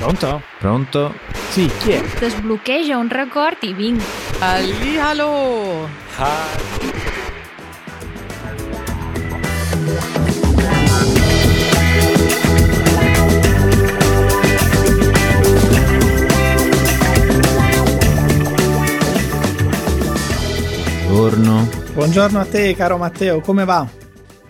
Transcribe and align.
Pronto? 0.00 0.40
Pronto? 0.58 1.14
Sì, 1.50 1.70
chi 1.78 1.90
è? 1.90 2.02
Desbloqueja 2.18 2.96
un 2.96 3.10
record 3.10 3.58
i 3.60 3.74
vinc. 3.74 4.02
Allì, 4.38 4.98
allo! 4.98 5.86
Buongiorno. 21.04 21.68
Buongiorno 21.92 22.40
a 22.40 22.46
te, 22.46 22.74
caro 22.74 22.96
Matteo, 22.96 23.40
come 23.40 23.66
va? 23.66 23.86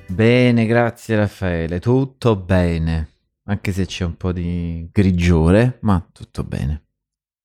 Bene, 0.06 0.66
grazie 0.66 1.16
Raffaele, 1.16 1.80
tutto 1.80 2.36
bene. 2.36 3.08
Anche 3.50 3.72
se 3.72 3.84
c'è 3.84 4.04
un 4.04 4.16
po' 4.16 4.30
di 4.32 4.88
grigiore, 4.92 5.78
ma 5.82 6.08
tutto 6.12 6.44
bene. 6.44 6.84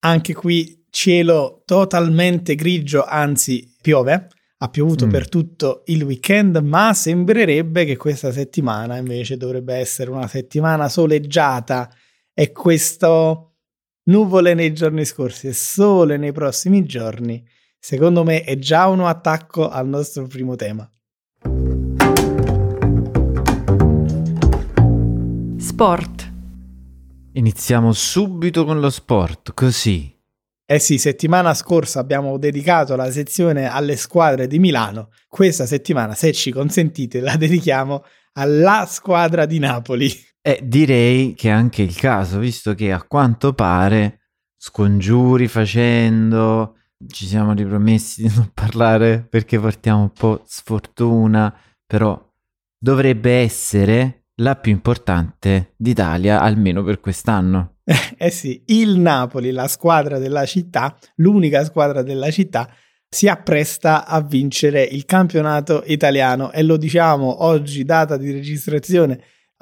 Anche 0.04 0.34
qui 0.34 0.84
cielo 0.90 1.62
totalmente 1.64 2.54
grigio, 2.54 3.04
anzi 3.04 3.74
piove. 3.82 4.28
Ha 4.58 4.68
piovuto 4.70 5.06
Mm. 5.06 5.10
per 5.10 5.28
tutto 5.28 5.82
il 5.86 6.02
weekend, 6.04 6.56
ma 6.58 6.94
sembrerebbe 6.94 7.84
che 7.84 7.96
questa 7.96 8.30
settimana 8.32 8.96
invece 8.96 9.36
dovrebbe 9.36 9.74
essere 9.74 10.10
una 10.10 10.28
settimana 10.28 10.88
soleggiata 10.88 11.90
e 12.32 12.52
questo 12.52 13.56
nuvole 14.04 14.54
nei 14.54 14.72
giorni 14.72 15.04
scorsi 15.04 15.48
e 15.48 15.52
sole 15.52 16.16
nei 16.16 16.32
prossimi 16.32 16.86
giorni, 16.86 17.44
secondo 17.78 18.22
me 18.24 18.44
è 18.44 18.56
già 18.58 18.86
uno 18.86 19.08
attacco 19.08 19.68
al 19.68 19.88
nostro 19.88 20.26
primo 20.26 20.54
tema. 20.54 20.88
Sport. 25.76 26.32
Iniziamo 27.32 27.92
subito 27.92 28.64
con 28.64 28.80
lo 28.80 28.88
sport, 28.88 29.52
così. 29.52 30.10
Eh 30.64 30.78
sì, 30.78 30.96
settimana 30.96 31.52
scorsa 31.52 32.00
abbiamo 32.00 32.38
dedicato 32.38 32.96
la 32.96 33.10
sezione 33.10 33.68
alle 33.68 33.96
squadre 33.96 34.46
di 34.46 34.58
Milano. 34.58 35.10
Questa 35.28 35.66
settimana, 35.66 36.14
se 36.14 36.32
ci 36.32 36.50
consentite, 36.50 37.20
la 37.20 37.36
dedichiamo 37.36 38.04
alla 38.38 38.86
squadra 38.88 39.44
di 39.44 39.58
Napoli. 39.58 40.10
E 40.40 40.60
direi 40.62 41.34
che 41.34 41.50
è 41.50 41.52
anche 41.52 41.82
il 41.82 41.94
caso, 41.94 42.38
visto 42.38 42.72
che 42.72 42.90
a 42.90 43.02
quanto 43.02 43.52
pare, 43.52 44.20
scongiuri 44.56 45.46
facendo, 45.46 46.76
ci 47.06 47.26
siamo 47.26 47.52
ripromessi 47.52 48.22
di 48.22 48.34
non 48.34 48.50
parlare 48.54 49.26
perché 49.28 49.60
portiamo 49.60 50.00
un 50.00 50.12
po' 50.12 50.42
sfortuna, 50.46 51.54
però 51.84 52.18
dovrebbe 52.78 53.40
essere 53.40 54.22
la 54.36 54.56
più 54.56 54.72
importante 54.72 55.74
d'Italia, 55.76 56.40
almeno 56.40 56.82
per 56.82 57.00
quest'anno. 57.00 57.74
Eh 58.18 58.30
sì, 58.30 58.62
il 58.66 58.98
Napoli, 58.98 59.50
la 59.50 59.68
squadra 59.68 60.18
della 60.18 60.46
città, 60.46 60.96
l'unica 61.16 61.64
squadra 61.64 62.02
della 62.02 62.30
città, 62.30 62.68
si 63.08 63.28
appresta 63.28 64.06
a 64.06 64.22
vincere 64.22 64.82
il 64.82 65.04
campionato 65.04 65.82
italiano 65.86 66.50
e 66.50 66.62
lo 66.62 66.76
diciamo 66.76 67.44
oggi, 67.44 67.84
data 67.84 68.16
di 68.16 68.32
registrazione, 68.32 69.20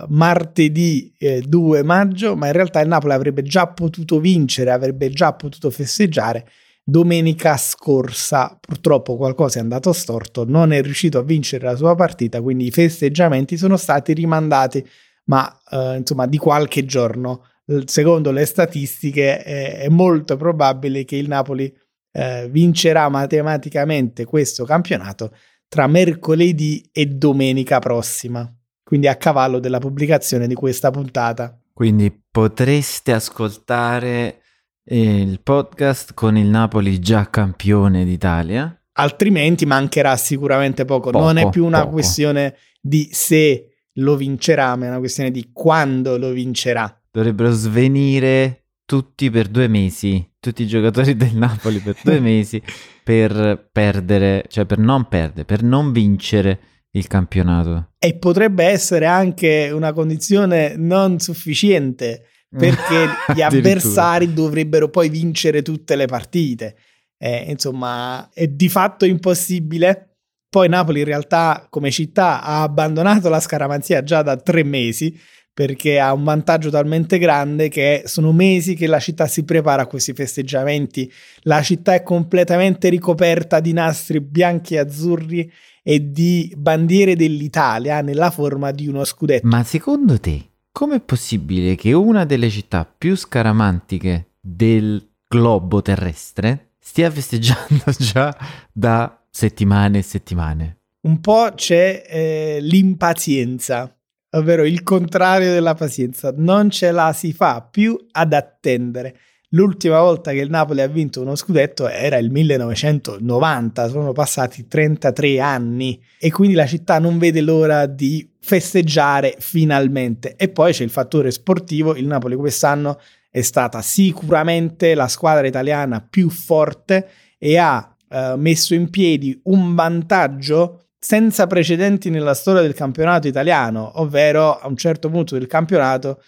martedì 0.09 1.15
eh, 1.19 1.43
2 1.43 1.83
maggio, 1.83 2.37
ma 2.37 2.47
in 2.47 2.53
realtà 2.53 2.81
il 2.81 2.89
Napoli 2.89 3.13
avrebbe 3.13 3.43
già 3.43 3.67
potuto 3.67 4.21
vincere, 4.21 4.71
avrebbe 4.71 5.11
già 5.11 5.33
potuto 5.35 5.69
festeggiare 5.71 6.49
domenica 6.85 7.57
scorsa. 7.57 8.57
Purtroppo 8.61 9.17
qualcosa 9.17 9.59
è 9.59 9.63
andato 9.63 9.93
storto, 9.93 10.45
non 10.45 10.73
è 10.73 10.83
riuscito 10.83 11.19
a 11.19 11.23
vincere 11.23 11.65
la 11.65 11.77
sua 11.77 11.95
partita, 11.95 12.43
quindi 12.43 12.67
i 12.67 12.71
festeggiamenti 12.71 13.57
sono 13.57 13.77
stati 13.77 14.13
rimandati, 14.13 14.87
ma 15.25 15.51
eh, 15.71 15.97
insomma 15.97 16.27
di 16.27 16.37
qualche 16.37 16.85
giorno 16.85 17.47
secondo 17.87 18.31
le 18.31 18.45
statistiche 18.45 19.43
è 19.43 19.89
molto 19.89 20.37
probabile 20.37 21.05
che 21.05 21.17
il 21.17 21.29
Napoli 21.29 21.75
eh, 22.13 22.49
vincerà 22.51 23.09
matematicamente 23.09 24.25
questo 24.25 24.65
campionato 24.65 25.35
tra 25.67 25.87
mercoledì 25.87 26.89
e 26.93 27.07
domenica 27.07 27.79
prossima, 27.81 28.49
quindi 28.85 29.09
a 29.09 29.17
cavallo 29.17 29.59
della 29.59 29.79
pubblicazione 29.79 30.47
di 30.47 30.55
questa 30.55 30.91
puntata. 30.91 31.59
Quindi 31.73 32.17
potreste 32.31 33.13
ascoltare 33.13 34.43
il 34.87 35.41
podcast 35.41 36.13
con 36.13 36.37
il 36.37 36.47
Napoli 36.47 36.99
già 37.01 37.31
campione 37.31 38.05
d'Italia. 38.05 38.79
Altrimenti 38.97 39.65
mancherà 39.65 40.17
sicuramente 40.17 40.85
poco. 40.85 41.11
Poco, 41.11 41.25
non 41.25 41.39
è 41.39 41.49
più 41.49 41.65
una 41.65 41.81
poco. 41.81 41.93
questione 41.93 42.57
di 42.81 43.09
se 43.11 43.69
lo 43.95 44.17
vincerà, 44.17 44.77
ma 44.77 44.87
è 44.87 44.89
una 44.89 44.99
questione 44.99 45.31
di 45.31 45.51
quando 45.53 46.19
lo 46.19 46.31
vincerà. 46.31 47.03
Dovrebbero 47.11 47.51
svenire 47.51 48.67
tutti 48.85 49.31
per 49.31 49.49
due 49.49 49.69
mesi, 49.69 50.33
tutti 50.39 50.63
i 50.63 50.67
giocatori 50.67 51.17
del 51.17 51.33
Napoli 51.37 51.79
per 51.79 51.97
due 52.03 52.21
mesi 52.21 52.63
per 53.03 53.69
perdere, 53.73 54.45
cioè 54.49 54.67
per 54.67 54.79
non 54.79 55.09
perdere, 55.09 55.45
per 55.45 55.63
non 55.63 55.93
vincere 55.93 56.61
il 56.91 57.07
campionato. 57.07 57.93
E 57.99 58.17
potrebbe 58.17 58.65
essere 58.65 59.07
anche 59.07 59.71
una 59.73 59.93
condizione 59.93 60.75
non 60.77 61.19
sufficiente 61.19 62.27
perché 62.57 63.09
gli 63.35 63.43
avversari 63.43 64.33
dovrebbero 64.33 64.89
poi 64.89 65.09
vincere 65.09 65.63
tutte 65.63 65.97
le 65.97 66.07
partite. 66.07 66.77
Eh, 67.19 67.47
insomma, 67.49 68.31
è 68.33 68.47
di 68.47 68.69
fatto 68.69 69.05
impossibile. 69.05 70.17
Poi 70.49 70.69
Napoli 70.69 71.01
in 71.01 71.07
realtà 71.07 71.67
come 71.69 71.91
città 71.91 72.43
ha 72.43 72.63
abbandonato 72.63 73.29
la 73.29 73.41
scaramanzia 73.41 74.03
già 74.03 74.23
da 74.23 74.37
tre 74.37 74.63
mesi 74.63 75.19
perché 75.55 76.01
ha 76.01 76.13
un 76.13 76.25
vantaggio 76.25 76.69
talmente 76.69 77.17
grande 77.17 77.69
che 77.69 78.03
sono 78.07 78.33
mesi 78.33 78.75
che 78.75 78.89
la 78.89 78.99
città 78.99 79.29
si 79.29 79.45
prepara 79.45 79.83
a 79.83 79.87
questi 79.87 80.13
festeggiamenti. 80.13 81.11
La 81.43 81.63
città 81.63 81.95
è 81.95 82.03
completamente 82.03 82.89
ricoperta 82.89 83.61
di 83.61 83.73
nastri 83.73 84.21
bianchi 84.21 84.75
e 84.75 84.79
azzurri 84.79 85.51
e 85.81 86.11
di 86.11 86.53
bandiere 86.57 87.15
dell'Italia 87.15 88.01
nella 88.01 88.31
forma 88.31 88.73
di 88.73 88.89
uno 88.89 89.05
scudetto. 89.05 89.47
Ma 89.47 89.63
secondo 89.63 90.19
te, 90.19 90.54
com'è 90.75 90.99
possibile 90.99 91.77
che 91.77 91.93
una 91.93 92.25
delle 92.25 92.51
città 92.51 92.85
più 92.85 93.15
scaramantiche 93.15 94.33
del 94.41 95.09
globo 95.29 95.81
terrestre 95.83 96.73
stia 96.81 97.13
festeggiando 97.13 97.85
già 97.97 98.37
da 98.73 99.25
settimane 99.31 99.99
e 99.99 100.03
settimane? 100.03 100.79
Un 101.03 101.21
po' 101.21 101.53
c'è 101.55 102.03
eh, 102.09 102.59
l'impazienza, 102.61 103.97
ovvero 104.31 104.65
il 104.65 104.83
contrario 104.83 105.53
della 105.53 105.75
pazienza. 105.75 106.35
Non 106.37 106.71
ce 106.71 106.91
la 106.91 107.13
si 107.13 107.33
fa 107.33 107.63
più 107.63 107.97
ad 108.11 108.33
attendere. 108.33 109.17
L'ultima 109.55 110.01
volta 110.01 110.33
che 110.33 110.41
il 110.41 110.51
Napoli 110.51 110.81
ha 110.81 110.89
vinto 110.89 111.21
uno 111.21 111.37
scudetto 111.37 111.89
era 111.89 112.17
il 112.17 112.29
1990, 112.29 113.89
sono 113.89 114.11
passati 114.11 114.67
33 114.67 115.39
anni 115.39 116.03
e 116.19 116.33
quindi 116.33 116.57
la 116.57 116.67
città 116.67 116.99
non 116.99 117.19
vede 117.19 117.41
l'ora 117.41 117.87
di 117.87 118.29
festeggiare 118.41 119.37
finalmente. 119.39 120.35
E 120.35 120.49
poi 120.49 120.73
c'è 120.73 120.83
il 120.83 120.91
fattore 120.91 121.31
sportivo, 121.31 121.95
il 121.95 122.05
Napoli 122.05 122.35
quest'anno 122.35 122.99
è 123.31 123.43
stata 123.43 123.81
sicuramente 123.81 124.95
la 124.95 125.07
squadra 125.07 125.47
italiana 125.47 126.05
più 126.05 126.31
forte 126.31 127.09
e 127.39 127.57
ha 127.57 127.95
eh, 128.09 128.35
messo 128.37 128.75
in 128.75 128.91
piedi 128.91 129.41
un 129.45 129.77
vantaggio 129.77 130.87
senza 130.99 131.47
precedenti 131.47 132.11
nella 132.11 132.35
storia 132.35 132.61
del 132.61 132.75
campionato 132.75 133.29
italiano, 133.29 134.01
ovvero 134.01 134.59
a 134.59 134.67
un 134.67 134.77
certo 134.77 135.09
punto 135.11 135.39
del 135.39 135.47
campionato, 135.47 136.21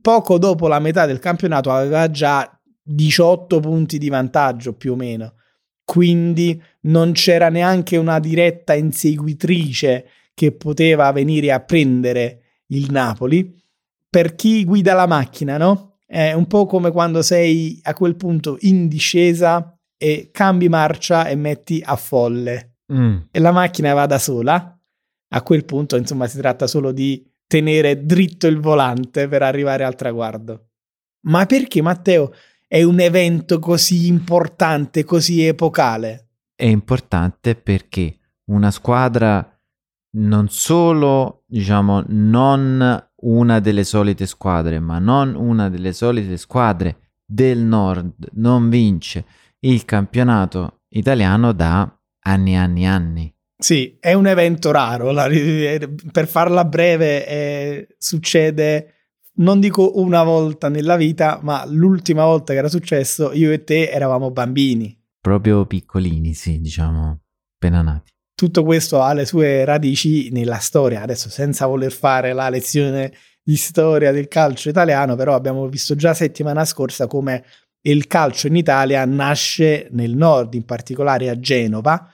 poco 0.00 0.36
dopo 0.38 0.66
la 0.66 0.80
metà 0.80 1.06
del 1.06 1.20
campionato 1.20 1.70
aveva 1.70 2.10
già 2.10 2.55
18 2.88 3.58
punti 3.60 3.98
di 3.98 4.08
vantaggio 4.08 4.72
più 4.74 4.92
o 4.92 4.96
meno. 4.96 5.34
Quindi 5.84 6.60
non 6.82 7.12
c'era 7.12 7.48
neanche 7.48 7.96
una 7.96 8.18
diretta 8.18 8.74
inseguitrice 8.74 10.06
che 10.34 10.52
poteva 10.52 11.10
venire 11.12 11.52
a 11.52 11.60
prendere 11.60 12.42
il 12.68 12.90
Napoli. 12.90 13.54
Per 14.08 14.34
chi 14.34 14.64
guida 14.64 14.94
la 14.94 15.06
macchina, 15.06 15.56
no? 15.56 15.98
È 16.06 16.32
un 16.32 16.46
po' 16.46 16.66
come 16.66 16.90
quando 16.92 17.22
sei 17.22 17.80
a 17.82 17.94
quel 17.94 18.16
punto 18.16 18.56
in 18.60 18.86
discesa 18.88 19.76
e 19.96 20.30
cambi 20.32 20.68
marcia 20.68 21.26
e 21.28 21.34
metti 21.34 21.82
a 21.84 21.96
folle 21.96 22.72
Mm. 22.92 23.16
e 23.32 23.40
la 23.40 23.50
macchina 23.50 23.94
va 23.94 24.06
da 24.06 24.16
sola. 24.18 24.78
A 25.30 25.42
quel 25.42 25.64
punto, 25.64 25.96
insomma, 25.96 26.28
si 26.28 26.38
tratta 26.38 26.68
solo 26.68 26.92
di 26.92 27.28
tenere 27.48 28.06
dritto 28.06 28.46
il 28.46 28.60
volante 28.60 29.26
per 29.26 29.42
arrivare 29.42 29.82
al 29.82 29.96
traguardo. 29.96 30.68
Ma 31.22 31.46
perché, 31.46 31.82
Matteo, 31.82 32.32
è 32.68 32.82
un 32.82 33.00
evento 33.00 33.58
così 33.58 34.08
importante, 34.08 35.04
così 35.04 35.44
epocale? 35.44 36.28
È 36.54 36.64
importante 36.64 37.54
perché 37.54 38.18
una 38.46 38.70
squadra 38.70 39.50
non 40.16 40.48
solo, 40.48 41.44
diciamo, 41.46 42.02
non 42.08 43.08
una 43.22 43.60
delle 43.60 43.84
solite 43.84 44.26
squadre, 44.26 44.80
ma 44.80 44.98
non 44.98 45.34
una 45.34 45.68
delle 45.68 45.92
solite 45.92 46.36
squadre 46.36 47.10
del 47.24 47.58
nord 47.58 48.12
non 48.34 48.68
vince 48.68 49.24
il 49.60 49.84
campionato 49.84 50.82
italiano 50.90 51.52
da 51.52 51.98
anni 52.20 52.52
e 52.52 52.56
anni 52.56 52.82
e 52.82 52.86
anni. 52.86 53.34
Sì, 53.58 53.96
è 53.98 54.12
un 54.12 54.26
evento 54.26 54.70
raro. 54.70 55.12
per 56.12 56.26
farla 56.26 56.64
breve, 56.64 57.26
eh, 57.26 57.88
succede 57.98 58.95
non 59.36 59.60
dico 59.60 59.98
una 59.98 60.22
volta 60.22 60.68
nella 60.68 60.96
vita, 60.96 61.40
ma 61.42 61.64
l'ultima 61.66 62.24
volta 62.24 62.52
che 62.52 62.58
era 62.58 62.68
successo, 62.68 63.32
io 63.32 63.50
e 63.50 63.64
te 63.64 63.90
eravamo 63.90 64.30
bambini. 64.30 64.96
Proprio 65.20 65.66
piccolini, 65.66 66.34
sì, 66.34 66.60
diciamo, 66.60 67.20
appena 67.54 67.82
nati. 67.82 68.12
Tutto 68.34 68.64
questo 68.64 69.00
ha 69.00 69.12
le 69.12 69.24
sue 69.24 69.64
radici 69.64 70.30
nella 70.30 70.58
storia. 70.58 71.02
Adesso, 71.02 71.28
senza 71.28 71.66
voler 71.66 71.90
fare 71.90 72.32
la 72.32 72.48
lezione 72.48 73.12
di 73.42 73.56
storia 73.56 74.12
del 74.12 74.28
calcio 74.28 74.68
italiano, 74.68 75.16
però 75.16 75.34
abbiamo 75.34 75.68
visto 75.68 75.94
già 75.94 76.14
settimana 76.14 76.64
scorsa 76.64 77.06
come 77.06 77.44
il 77.82 78.06
calcio 78.06 78.48
in 78.48 78.56
Italia 78.56 79.04
nasce 79.04 79.88
nel 79.92 80.16
nord, 80.16 80.54
in 80.54 80.64
particolare 80.64 81.28
a 81.28 81.38
Genova, 81.38 82.12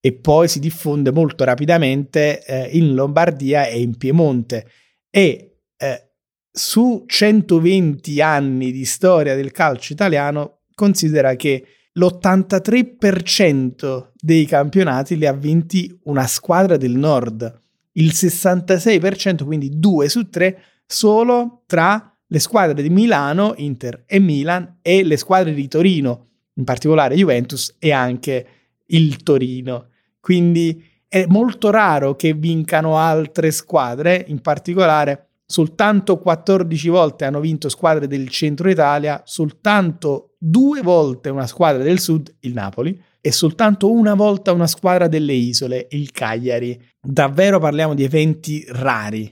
e 0.00 0.12
poi 0.14 0.48
si 0.48 0.58
diffonde 0.58 1.12
molto 1.12 1.44
rapidamente 1.44 2.44
eh, 2.44 2.70
in 2.76 2.94
Lombardia 2.94 3.66
e 3.66 3.80
in 3.80 3.96
Piemonte. 3.96 4.66
E 5.10 5.58
eh, 5.76 6.11
su 6.52 7.04
120 7.06 8.20
anni 8.20 8.72
di 8.72 8.84
storia 8.84 9.34
del 9.34 9.52
calcio 9.52 9.94
italiano, 9.94 10.58
considera 10.74 11.34
che 11.34 11.64
l'83% 11.92 14.08
dei 14.14 14.44
campionati 14.44 15.16
li 15.16 15.26
ha 15.26 15.32
vinti 15.32 15.98
una 16.04 16.26
squadra 16.26 16.76
del 16.76 16.96
nord, 16.96 17.60
il 17.92 18.08
66%, 18.08 19.44
quindi 19.44 19.78
2 19.78 20.08
su 20.08 20.28
3, 20.28 20.62
solo 20.86 21.62
tra 21.66 22.16
le 22.26 22.38
squadre 22.38 22.82
di 22.82 22.90
Milano, 22.90 23.54
Inter 23.56 24.04
e 24.06 24.18
Milan 24.18 24.78
e 24.82 25.04
le 25.04 25.16
squadre 25.16 25.52
di 25.52 25.68
Torino, 25.68 26.28
in 26.54 26.64
particolare 26.64 27.14
Juventus 27.14 27.74
e 27.78 27.92
anche 27.92 28.46
il 28.86 29.22
Torino. 29.22 29.88
Quindi 30.20 30.82
è 31.08 31.26
molto 31.28 31.70
raro 31.70 32.16
che 32.16 32.32
vincano 32.32 32.96
altre 32.96 33.50
squadre, 33.50 34.24
in 34.28 34.40
particolare 34.40 35.31
soltanto 35.52 36.18
14 36.18 36.88
volte 36.88 37.26
hanno 37.26 37.38
vinto 37.38 37.68
squadre 37.68 38.06
del 38.06 38.30
centro 38.30 38.70
Italia, 38.70 39.20
soltanto 39.26 40.34
due 40.38 40.80
volte 40.80 41.28
una 41.28 41.46
squadra 41.46 41.82
del 41.82 42.00
sud, 42.00 42.34
il 42.40 42.54
Napoli, 42.54 42.98
e 43.20 43.32
soltanto 43.32 43.92
una 43.92 44.14
volta 44.14 44.52
una 44.52 44.66
squadra 44.66 45.08
delle 45.08 45.34
isole, 45.34 45.88
il 45.90 46.10
Cagliari. 46.10 46.80
Davvero 46.98 47.58
parliamo 47.58 47.92
di 47.92 48.02
eventi 48.02 48.64
rari. 48.66 49.30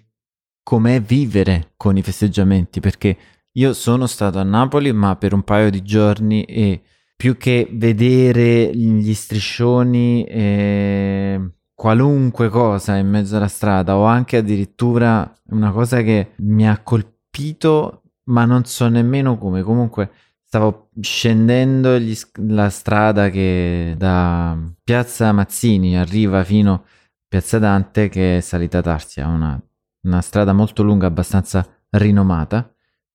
Com'è 0.62 1.00
vivere 1.00 1.72
con 1.78 1.96
i 1.96 2.02
festeggiamenti? 2.02 2.80
Perché 2.80 3.16
io 3.52 3.72
sono 3.72 4.06
stato 4.06 4.38
a 4.38 4.42
Napoli, 4.42 4.92
ma 4.92 5.16
per 5.16 5.32
un 5.32 5.42
paio 5.42 5.70
di 5.70 5.82
giorni 5.82 6.44
e 6.44 6.82
più 7.16 7.38
che 7.38 7.66
vedere 7.72 8.70
gli 8.76 9.14
striscioni 9.14 10.24
e 10.24 11.40
qualunque 11.80 12.50
cosa 12.50 12.96
in 12.96 13.08
mezzo 13.08 13.38
alla 13.38 13.48
strada 13.48 13.96
o 13.96 14.04
anche 14.04 14.36
addirittura 14.36 15.32
una 15.44 15.72
cosa 15.72 16.02
che 16.02 16.32
mi 16.40 16.68
ha 16.68 16.78
colpito, 16.82 18.02
ma 18.24 18.44
non 18.44 18.66
so 18.66 18.86
nemmeno 18.88 19.38
come. 19.38 19.62
Comunque 19.62 20.10
stavo 20.44 20.90
scendendo 21.00 21.98
gli, 21.98 22.14
la 22.48 22.68
strada 22.68 23.30
che 23.30 23.94
da 23.96 24.58
Piazza 24.84 25.32
Mazzini 25.32 25.96
arriva 25.96 26.44
fino 26.44 26.72
a 26.74 26.82
Piazza 27.26 27.58
Dante 27.58 28.10
che 28.10 28.36
è 28.36 28.40
salita 28.40 28.82
Tarsia, 28.82 29.26
una, 29.26 29.58
una 30.02 30.20
strada 30.20 30.52
molto 30.52 30.82
lunga, 30.82 31.06
abbastanza 31.06 31.66
rinomata. 31.92 32.58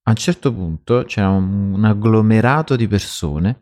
A 0.08 0.10
un 0.10 0.16
certo 0.16 0.52
punto 0.52 1.04
c'era 1.06 1.30
un, 1.30 1.74
un 1.74 1.86
agglomerato 1.86 2.76
di 2.76 2.88
persone 2.88 3.60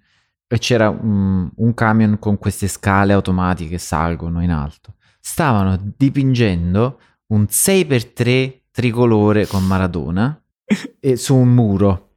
e 0.53 0.59
c'era 0.59 0.87
un, 0.87 1.49
un 1.55 1.73
camion 1.73 2.19
con 2.19 2.37
queste 2.37 2.67
scale 2.67 3.11
automatiche 3.11 3.71
che 3.71 3.77
salgono 3.79 4.43
in 4.43 4.51
alto. 4.51 4.93
Stavano 5.19 5.79
dipingendo 5.97 6.99
un 7.27 7.47
6x3 7.49 8.59
tricolore 8.69 9.47
con 9.47 9.65
Maradona 9.65 10.39
e 10.99 11.15
su 11.15 11.35
un 11.35 11.55
muro. 11.55 12.09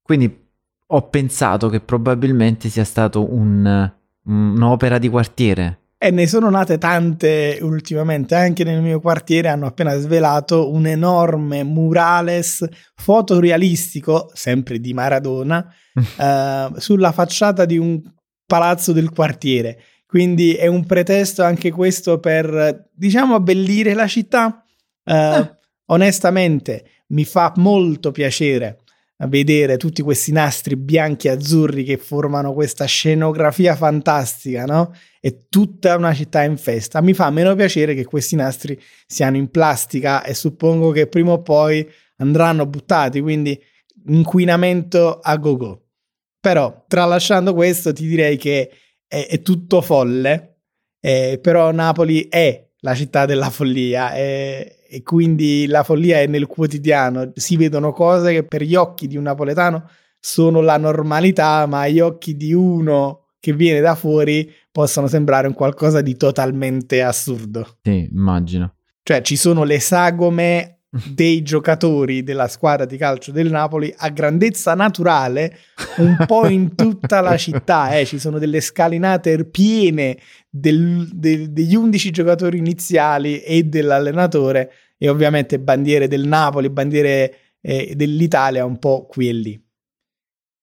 Quindi 0.00 0.48
ho 0.86 1.08
pensato 1.10 1.68
che 1.68 1.80
probabilmente 1.80 2.70
sia 2.70 2.84
stato 2.84 3.30
un, 3.30 3.92
un'opera 4.22 4.96
di 4.96 5.10
quartiere. 5.10 5.80
E 6.04 6.10
ne 6.10 6.26
sono 6.26 6.50
nate 6.50 6.78
tante 6.78 7.60
ultimamente, 7.62 8.34
anche 8.34 8.64
nel 8.64 8.82
mio 8.82 8.98
quartiere 8.98 9.46
hanno 9.46 9.66
appena 9.66 9.94
svelato 9.94 10.72
un 10.72 10.84
enorme 10.88 11.62
murales 11.62 12.66
fotorealistico, 12.96 14.28
sempre 14.34 14.80
di 14.80 14.94
Maradona, 14.94 15.64
eh, 15.94 16.70
sulla 16.78 17.12
facciata 17.12 17.64
di 17.66 17.78
un 17.78 18.02
palazzo 18.44 18.90
del 18.90 19.12
quartiere. 19.12 19.78
Quindi 20.04 20.54
è 20.54 20.66
un 20.66 20.84
pretesto 20.86 21.44
anche 21.44 21.70
questo 21.70 22.18
per, 22.18 22.90
diciamo, 22.92 23.36
abbellire 23.36 23.94
la 23.94 24.08
città. 24.08 24.60
Eh, 25.04 25.14
ah. 25.14 25.56
Onestamente 25.86 27.04
mi 27.10 27.24
fa 27.24 27.52
molto 27.58 28.10
piacere 28.10 28.81
vedere 29.26 29.76
tutti 29.76 30.02
questi 30.02 30.32
nastri 30.32 30.76
bianchi 30.76 31.28
e 31.28 31.30
azzurri 31.30 31.84
che 31.84 31.96
formano 31.96 32.52
questa 32.52 32.84
scenografia 32.84 33.76
fantastica, 33.76 34.64
no? 34.64 34.94
E 35.20 35.46
tutta 35.48 35.96
una 35.96 36.12
città 36.12 36.42
in 36.42 36.56
festa. 36.56 37.00
Mi 37.00 37.14
fa 37.14 37.30
meno 37.30 37.54
piacere 37.54 37.94
che 37.94 38.04
questi 38.04 38.36
nastri 38.36 38.80
siano 39.06 39.36
in 39.36 39.50
plastica 39.50 40.24
e 40.24 40.34
suppongo 40.34 40.90
che 40.90 41.06
prima 41.06 41.32
o 41.32 41.42
poi 41.42 41.88
andranno 42.16 42.66
buttati, 42.66 43.20
quindi 43.20 43.60
inquinamento 44.06 45.20
a 45.20 45.36
go-go. 45.36 45.80
Però, 46.40 46.84
tralasciando 46.88 47.54
questo, 47.54 47.92
ti 47.92 48.06
direi 48.06 48.36
che 48.36 48.70
è, 49.06 49.26
è 49.28 49.42
tutto 49.42 49.80
folle, 49.80 50.56
eh, 51.00 51.38
però 51.40 51.70
Napoli 51.70 52.28
è 52.28 52.68
la 52.80 52.94
città 52.94 53.26
della 53.26 53.50
follia 53.50 54.12
e, 54.14 54.81
e, 54.94 55.02
quindi 55.02 55.66
la 55.66 55.82
follia 55.82 56.20
è 56.20 56.26
nel 56.26 56.46
quotidiano. 56.46 57.32
Si 57.34 57.56
vedono 57.56 57.92
cose 57.92 58.32
che 58.32 58.44
per 58.44 58.62
gli 58.62 58.74
occhi 58.74 59.06
di 59.06 59.16
un 59.16 59.22
napoletano 59.22 59.88
sono 60.20 60.60
la 60.60 60.76
normalità, 60.76 61.64
ma 61.66 61.80
agli 61.80 61.98
occhi 61.98 62.36
di 62.36 62.52
uno 62.52 63.28
che 63.40 63.54
viene 63.54 63.80
da 63.80 63.94
fuori 63.94 64.52
possono 64.70 65.06
sembrare 65.06 65.46
un 65.46 65.54
qualcosa 65.54 66.02
di 66.02 66.14
totalmente 66.16 67.02
assurdo. 67.02 67.78
Sì, 67.82 68.08
immagino. 68.12 68.74
Cioè 69.02 69.22
ci 69.22 69.36
sono 69.36 69.64
le 69.64 69.80
sagome 69.80 70.81
dei 70.92 71.40
giocatori 71.42 72.22
della 72.22 72.48
squadra 72.48 72.84
di 72.84 72.98
calcio 72.98 73.32
del 73.32 73.50
Napoli 73.50 73.92
a 73.96 74.10
grandezza 74.10 74.74
naturale 74.74 75.56
un 75.96 76.22
po' 76.26 76.46
in 76.46 76.74
tutta 76.74 77.22
la 77.22 77.36
città. 77.38 77.96
Eh. 77.96 78.04
Ci 78.04 78.18
sono 78.18 78.38
delle 78.38 78.60
scalinate 78.60 79.46
piene 79.46 80.18
del, 80.50 81.08
de, 81.10 81.50
degli 81.50 81.74
11 81.74 82.10
giocatori 82.10 82.58
iniziali 82.58 83.40
e 83.40 83.62
dell'allenatore 83.62 84.70
e 84.98 85.08
ovviamente 85.08 85.58
bandiere 85.58 86.08
del 86.08 86.26
Napoli, 86.26 86.68
bandiere 86.68 87.36
eh, 87.62 87.94
dell'Italia 87.96 88.66
un 88.66 88.78
po' 88.78 89.06
qui 89.06 89.28
e 89.28 89.32
lì. 89.32 89.66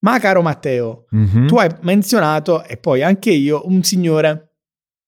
Ma 0.02 0.20
caro 0.20 0.42
Matteo, 0.42 1.08
mm-hmm. 1.14 1.48
tu 1.48 1.58
hai 1.58 1.70
menzionato, 1.82 2.64
e 2.64 2.78
poi 2.78 3.02
anche 3.02 3.32
io, 3.32 3.64
un 3.66 3.84
signore, 3.84 4.54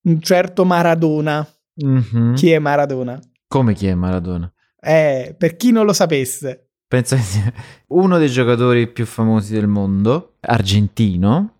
un 0.03 0.19
certo 0.19 0.65
Maradona. 0.65 1.47
Mm-hmm. 1.85 2.33
Chi 2.33 2.51
è 2.51 2.59
Maradona? 2.59 3.17
Come 3.47 3.73
chi 3.73 3.87
è 3.87 3.93
Maradona? 3.93 4.51
Eh, 4.83 5.35
per 5.37 5.55
chi 5.55 5.71
non 5.71 5.85
lo 5.85 5.93
sapesse. 5.93 6.71
Penso 6.87 7.15
che 7.15 7.21
sia 7.21 7.53
uno 7.89 8.17
dei 8.17 8.29
giocatori 8.29 8.91
più 8.91 9.05
famosi 9.05 9.53
del 9.53 9.67
mondo, 9.67 10.35
argentino, 10.41 11.59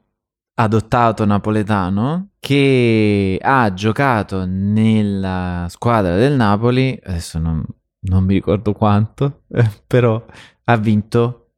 adottato 0.56 1.24
napoletano, 1.25 2.32
che 2.40 3.40
ha 3.42 3.74
giocato 3.74 4.46
nella 4.46 5.68
squadra 5.70 6.18
del 6.18 6.34
Napoli, 6.34 7.00
adesso 7.04 7.40
non, 7.40 7.63
non 8.08 8.25
mi 8.25 8.34
ricordo 8.34 8.74
quanto, 8.74 9.44
eh, 9.51 9.70
però 9.88 10.24
ha 10.66 10.78
vinto 10.78 11.54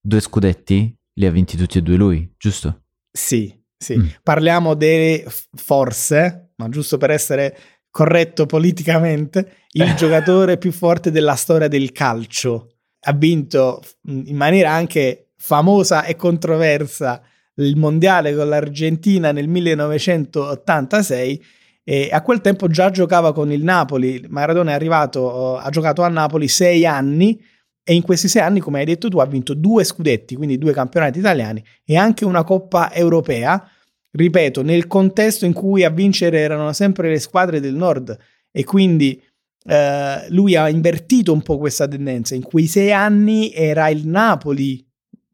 due 0.00 0.20
scudetti, 0.20 0.94
li 1.18 1.26
ha 1.26 1.30
vinti 1.30 1.56
tutti 1.56 1.78
e 1.78 1.82
due 1.82 1.96
lui, 1.96 2.32
giusto? 2.38 2.84
Sì, 3.10 3.54
sì. 3.76 3.96
Mm. 3.98 4.06
Parliamo 4.22 4.74
delle 4.74 5.26
forse, 5.56 6.52
ma 6.56 6.68
giusto 6.68 6.96
per 6.96 7.10
essere 7.10 7.56
corretto 7.98 8.46
politicamente, 8.46 9.54
il 9.72 9.92
giocatore 9.96 10.56
più 10.56 10.70
forte 10.70 11.10
della 11.10 11.34
storia 11.34 11.66
del 11.66 11.90
calcio. 11.90 12.74
Ha 13.00 13.12
vinto 13.12 13.82
in 14.04 14.36
maniera 14.36 14.70
anche 14.70 15.30
famosa 15.36 16.04
e 16.04 16.14
controversa 16.14 17.20
il 17.56 17.76
mondiale 17.76 18.36
con 18.36 18.48
l'Argentina 18.48 19.32
nel 19.32 19.48
1986 19.48 21.44
e 21.82 22.08
a 22.12 22.22
quel 22.22 22.40
tempo 22.40 22.68
già 22.68 22.90
giocava 22.90 23.32
con 23.32 23.50
il 23.50 23.64
Napoli. 23.64 24.24
Maradona 24.28 24.70
è 24.70 24.74
arrivato, 24.74 25.56
ha 25.56 25.68
giocato 25.70 26.02
a 26.02 26.08
Napoli 26.08 26.46
sei 26.46 26.86
anni 26.86 27.44
e 27.82 27.94
in 27.94 28.02
questi 28.02 28.28
sei 28.28 28.42
anni, 28.42 28.60
come 28.60 28.78
hai 28.78 28.84
detto 28.84 29.08
tu, 29.08 29.18
ha 29.18 29.26
vinto 29.26 29.54
due 29.54 29.82
scudetti, 29.82 30.36
quindi 30.36 30.56
due 30.56 30.72
campionati 30.72 31.18
italiani 31.18 31.64
e 31.84 31.96
anche 31.96 32.24
una 32.24 32.44
Coppa 32.44 32.94
Europea 32.94 33.68
ripeto, 34.10 34.62
nel 34.62 34.86
contesto 34.86 35.44
in 35.44 35.52
cui 35.52 35.84
a 35.84 35.90
vincere 35.90 36.38
erano 36.38 36.72
sempre 36.72 37.10
le 37.10 37.18
squadre 37.18 37.60
del 37.60 37.74
nord 37.74 38.16
e 38.50 38.64
quindi 38.64 39.20
eh, 39.64 40.26
lui 40.30 40.56
ha 40.56 40.68
invertito 40.68 41.32
un 41.32 41.42
po' 41.42 41.58
questa 41.58 41.86
tendenza. 41.86 42.34
In 42.34 42.42
quei 42.42 42.66
sei 42.66 42.92
anni 42.92 43.52
era 43.52 43.88
il 43.88 44.06
Napoli 44.06 44.84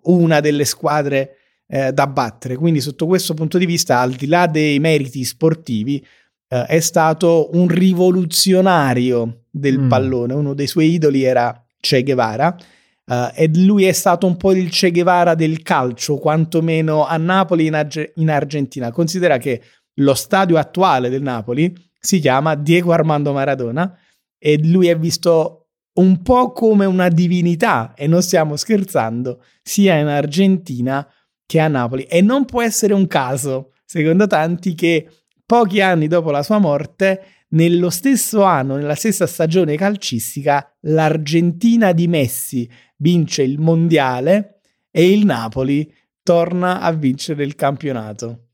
una 0.03 0.41
delle 0.41 0.65
squadre 0.65 1.37
eh, 1.67 1.93
da 1.93 2.07
battere, 2.07 2.57
quindi 2.57 2.81
sotto 2.81 3.07
questo 3.07 3.35
punto 3.35 3.59
di 3.59 3.67
vista, 3.67 4.01
al 4.01 4.13
di 4.13 4.27
là 4.27 4.47
dei 4.47 4.79
meriti 4.81 5.25
sportivi, 5.25 6.05
eh, 6.49 6.67
è 6.67 6.81
stato 6.81 7.51
un 7.53 7.69
rivoluzionario 7.69 9.45
del 9.51 9.79
mm. 9.79 9.89
pallone, 9.89 10.35
uno 10.35 10.55
dei 10.55 10.67
suoi 10.67 10.93
idoli 10.93 11.23
era 11.23 11.65
Che 11.81 12.03
Guevara. 12.03 12.57
Uh, 13.07 13.31
e 13.35 13.51
lui 13.55 13.85
è 13.85 13.93
stato 13.93 14.27
un 14.27 14.37
po' 14.37 14.53
il 14.53 14.71
Che 14.71 14.91
Guevara 14.91 15.35
del 15.35 15.63
calcio, 15.63 16.17
quantomeno 16.17 17.07
a 17.07 17.17
Napoli 17.19 17.67
in, 17.67 17.75
Arge- 17.75 18.13
in 18.17 18.31
Argentina. 18.31 18.91
Considera 18.91 19.37
che 19.37 19.61
lo 19.99 20.15
stadio 20.15 20.57
attuale 20.57 21.11
del 21.11 21.23
Napoli 21.23 21.73
si 22.01 22.19
chiama 22.19 22.55
Diego 22.55 22.93
Armando 22.93 23.33
Maradona 23.33 23.97
e 24.39 24.59
lui 24.63 24.89
è 24.89 24.99
visto 24.99 25.69
un 25.95 26.23
po' 26.23 26.53
come 26.53 26.87
una 26.87 27.09
divinità 27.09 27.95
e 27.95 28.07
non 28.07 28.23
stiamo 28.23 28.57
scherzando, 28.57 29.43
sia 29.63 29.97
in 29.97 30.07
Argentina 30.07 31.07
che 31.47 31.61
a 31.61 31.69
Napoli. 31.69 32.05
E 32.05 32.21
non 32.21 32.45
può 32.45 32.63
essere 32.63 32.95
un 32.95 33.07
caso, 33.07 33.73
secondo 33.85 34.27
tanti, 34.27 34.75
che 34.75 35.09
pochi 35.47 35.81
anni 35.81 36.09
dopo 36.09 36.31
la 36.31 36.43
sua 36.43 36.59
morte 36.59 37.44
nello 37.55 37.91
stesso 37.91 38.43
anno, 38.43 38.77
nella 38.77 38.95
stessa 38.95 39.27
stagione 39.27 39.77
calcistica, 39.77 40.77
l'Argentina 40.83 41.93
di 41.93 42.07
Messi 42.07 42.69
vince 42.97 43.43
il 43.43 43.59
mondiale 43.59 44.61
e 44.91 45.11
il 45.11 45.25
Napoli 45.25 45.93
torna 46.23 46.81
a 46.81 46.93
vincere 46.93 47.45
il 47.45 47.55
campionato. 47.55 48.49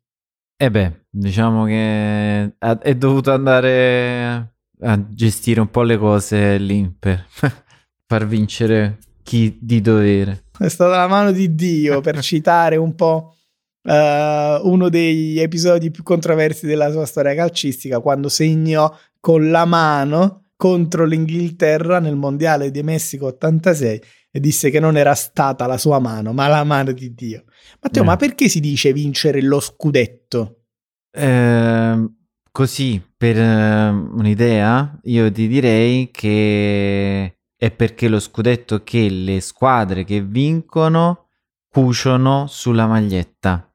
E 0.56 0.66
eh 0.66 0.70
beh, 0.70 1.06
diciamo 1.08 1.64
che 1.64 2.54
è 2.58 2.94
dovuto 2.94 3.32
andare 3.32 4.54
a 4.80 5.06
gestire 5.08 5.60
un 5.60 5.70
po' 5.70 5.82
le 5.82 5.96
cose 5.96 6.58
lì 6.58 6.94
per 6.98 7.26
far 8.06 8.26
vincere 8.26 8.98
chi 9.22 9.56
di 9.60 9.80
dovere. 9.80 10.44
È 10.58 10.68
stata 10.68 10.96
la 10.96 11.08
mano 11.08 11.32
di 11.32 11.54
Dio 11.54 12.00
per 12.00 12.20
citare 12.22 12.76
un 12.76 12.94
po' 12.94 13.36
uh, 13.82 14.68
uno 14.68 14.88
degli 14.88 15.40
episodi 15.40 15.90
più 15.90 16.02
controversi 16.02 16.66
della 16.66 16.90
sua 16.90 17.06
storia 17.06 17.34
calcistica, 17.34 18.00
quando 18.00 18.28
segnò 18.28 18.92
con 19.18 19.50
la 19.50 19.64
mano 19.64 20.50
contro 20.56 21.04
l'Inghilterra 21.04 22.00
nel 22.00 22.16
mondiale 22.16 22.70
di 22.70 22.82
Messico 22.82 23.26
86 23.26 24.02
e 24.30 24.40
disse 24.40 24.70
che 24.70 24.78
non 24.78 24.96
era 24.96 25.14
stata 25.14 25.66
la 25.66 25.78
sua 25.78 25.98
mano, 25.98 26.32
ma 26.32 26.48
la 26.48 26.64
mano 26.64 26.92
di 26.92 27.14
Dio. 27.14 27.44
Matteo, 27.80 28.02
eh. 28.02 28.06
ma 28.06 28.16
perché 28.16 28.48
si 28.48 28.60
dice 28.60 28.92
vincere 28.92 29.40
lo 29.40 29.58
scudetto? 29.58 30.64
Eh, 31.10 32.10
così, 32.50 33.02
per 33.16 33.36
uh, 33.36 34.18
un'idea, 34.18 35.00
io 35.04 35.32
ti 35.32 35.48
direi 35.48 36.10
che 36.12 37.34
è 37.56 37.70
perché 37.70 38.08
lo 38.08 38.20
scudetto 38.20 38.82
che 38.84 39.08
le 39.08 39.40
squadre 39.40 40.04
che 40.04 40.22
vincono 40.22 41.28
cuciono 41.68 42.46
sulla 42.48 42.86
maglietta 42.86 43.69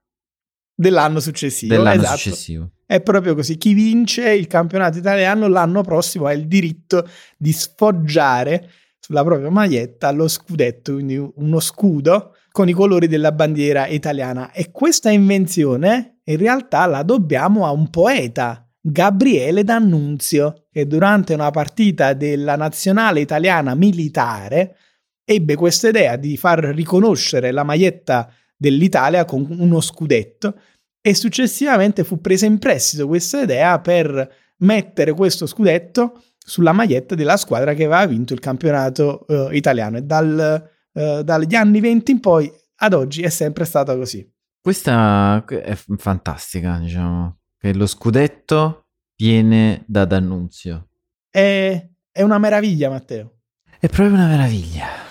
dell'anno 0.76 1.20
successivo. 1.20 1.74
Dell'anno 1.74 2.02
esatto. 2.02 2.18
successivo. 2.18 2.70
È 2.86 3.02
proprio 3.02 3.34
così. 3.34 3.58
Chi 3.58 3.74
vince 3.74 4.32
il 4.32 4.48
campionato 4.48 4.98
italiano 4.98 5.48
l'anno 5.48 5.82
prossimo 5.82 6.26
ha 6.26 6.34
il 6.34 6.48
diritto 6.48 7.08
di 7.38 7.52
sfoggiare 7.52 8.70
sulla 9.00 9.24
propria 9.24 9.50
maglietta 9.50 10.12
lo 10.12 10.28
scudetto, 10.28 10.94
quindi 10.94 11.18
uno 11.18 11.60
scudo 11.60 12.36
con 12.52 12.68
i 12.70 12.74
colori 12.74 13.08
della 13.08 13.32
bandiera 13.32 13.88
italiana. 13.88 14.52
E 14.52 14.72
questa 14.72 15.10
invenzione 15.10 16.22
in 16.24 16.38
realtà 16.38 16.86
la 16.86 17.04
dobbiamo 17.04 17.66
a 17.66 17.72
un 17.72 17.90
poeta, 17.90 18.68
Gabriele 18.80 19.64
D'Annunzio, 19.64 20.66
che 20.72 20.88
durante 20.88 21.34
una 21.34 21.52
partita 21.52 22.14
della 22.14 22.56
nazionale 22.56 23.20
italiana 23.20 23.76
militare 23.76 24.76
ebbe 25.24 25.56
questa 25.56 25.90
idea 25.90 26.16
di 26.16 26.38
far 26.38 26.60
riconoscere 26.60 27.52
la 27.52 27.64
maglietta 27.64 28.32
dell'Italia 28.56 29.26
con 29.26 29.46
uno 29.50 29.82
scudetto 29.82 30.60
e 31.02 31.14
successivamente 31.14 32.04
fu 32.04 32.20
presa 32.20 32.46
in 32.46 32.58
prestito 32.58 33.08
questa 33.08 33.42
idea 33.42 33.80
per 33.80 34.34
mettere 34.58 35.14
questo 35.14 35.46
scudetto 35.46 36.22
sulla 36.38 36.72
maglietta 36.72 37.16
della 37.16 37.38
squadra 37.38 37.74
che 37.74 37.86
aveva 37.86 38.06
vinto 38.06 38.34
il 38.34 38.40
campionato 38.40 39.26
uh, 39.28 39.52
italiano 39.52 39.98
e 39.98 40.02
dal, 40.02 40.70
uh, 40.92 41.22
dagli 41.22 41.56
anni 41.56 41.80
20 41.80 42.12
in 42.12 42.20
poi 42.20 42.52
ad 42.78 42.94
oggi 42.94 43.22
è 43.22 43.30
sempre 43.30 43.66
stata 43.66 43.96
così. 43.96 44.28
Questa 44.62 45.44
è 45.46 45.76
fantastica, 45.98 46.78
diciamo, 46.80 47.38
che 47.58 47.74
lo 47.74 47.86
scudetto 47.86 48.88
viene 49.16 49.84
da 49.88 50.06
D'Annunzio. 50.06 50.90
È, 51.30 51.88
è 52.12 52.22
una 52.22 52.40
meraviglia, 52.40 52.90
Matteo. 52.90 53.42
È 53.80 53.88
proprio 53.88 54.16
una 54.16 54.28
meraviglia. 54.28 55.05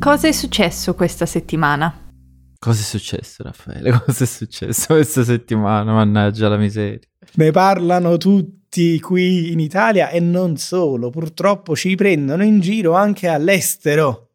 Cosa 0.00 0.28
è 0.28 0.32
successo 0.32 0.94
questa 0.94 1.26
settimana? 1.26 2.10
Cosa 2.58 2.80
è 2.80 2.84
successo, 2.84 3.42
Raffaele? 3.42 3.90
Cosa 4.00 4.24
è 4.24 4.26
successo 4.26 4.94
questa 4.94 5.22
settimana? 5.24 5.92
Mannaggia 5.92 6.48
la 6.48 6.56
miseria. 6.56 7.06
Ne 7.34 7.50
parlano 7.50 8.16
tutti 8.16 8.98
qui 8.98 9.52
in 9.52 9.60
Italia 9.60 10.08
e 10.08 10.18
non 10.18 10.56
solo. 10.56 11.10
Purtroppo 11.10 11.76
ci 11.76 11.96
prendono 11.96 12.42
in 12.42 12.60
giro 12.60 12.94
anche 12.94 13.28
all'estero, 13.28 14.30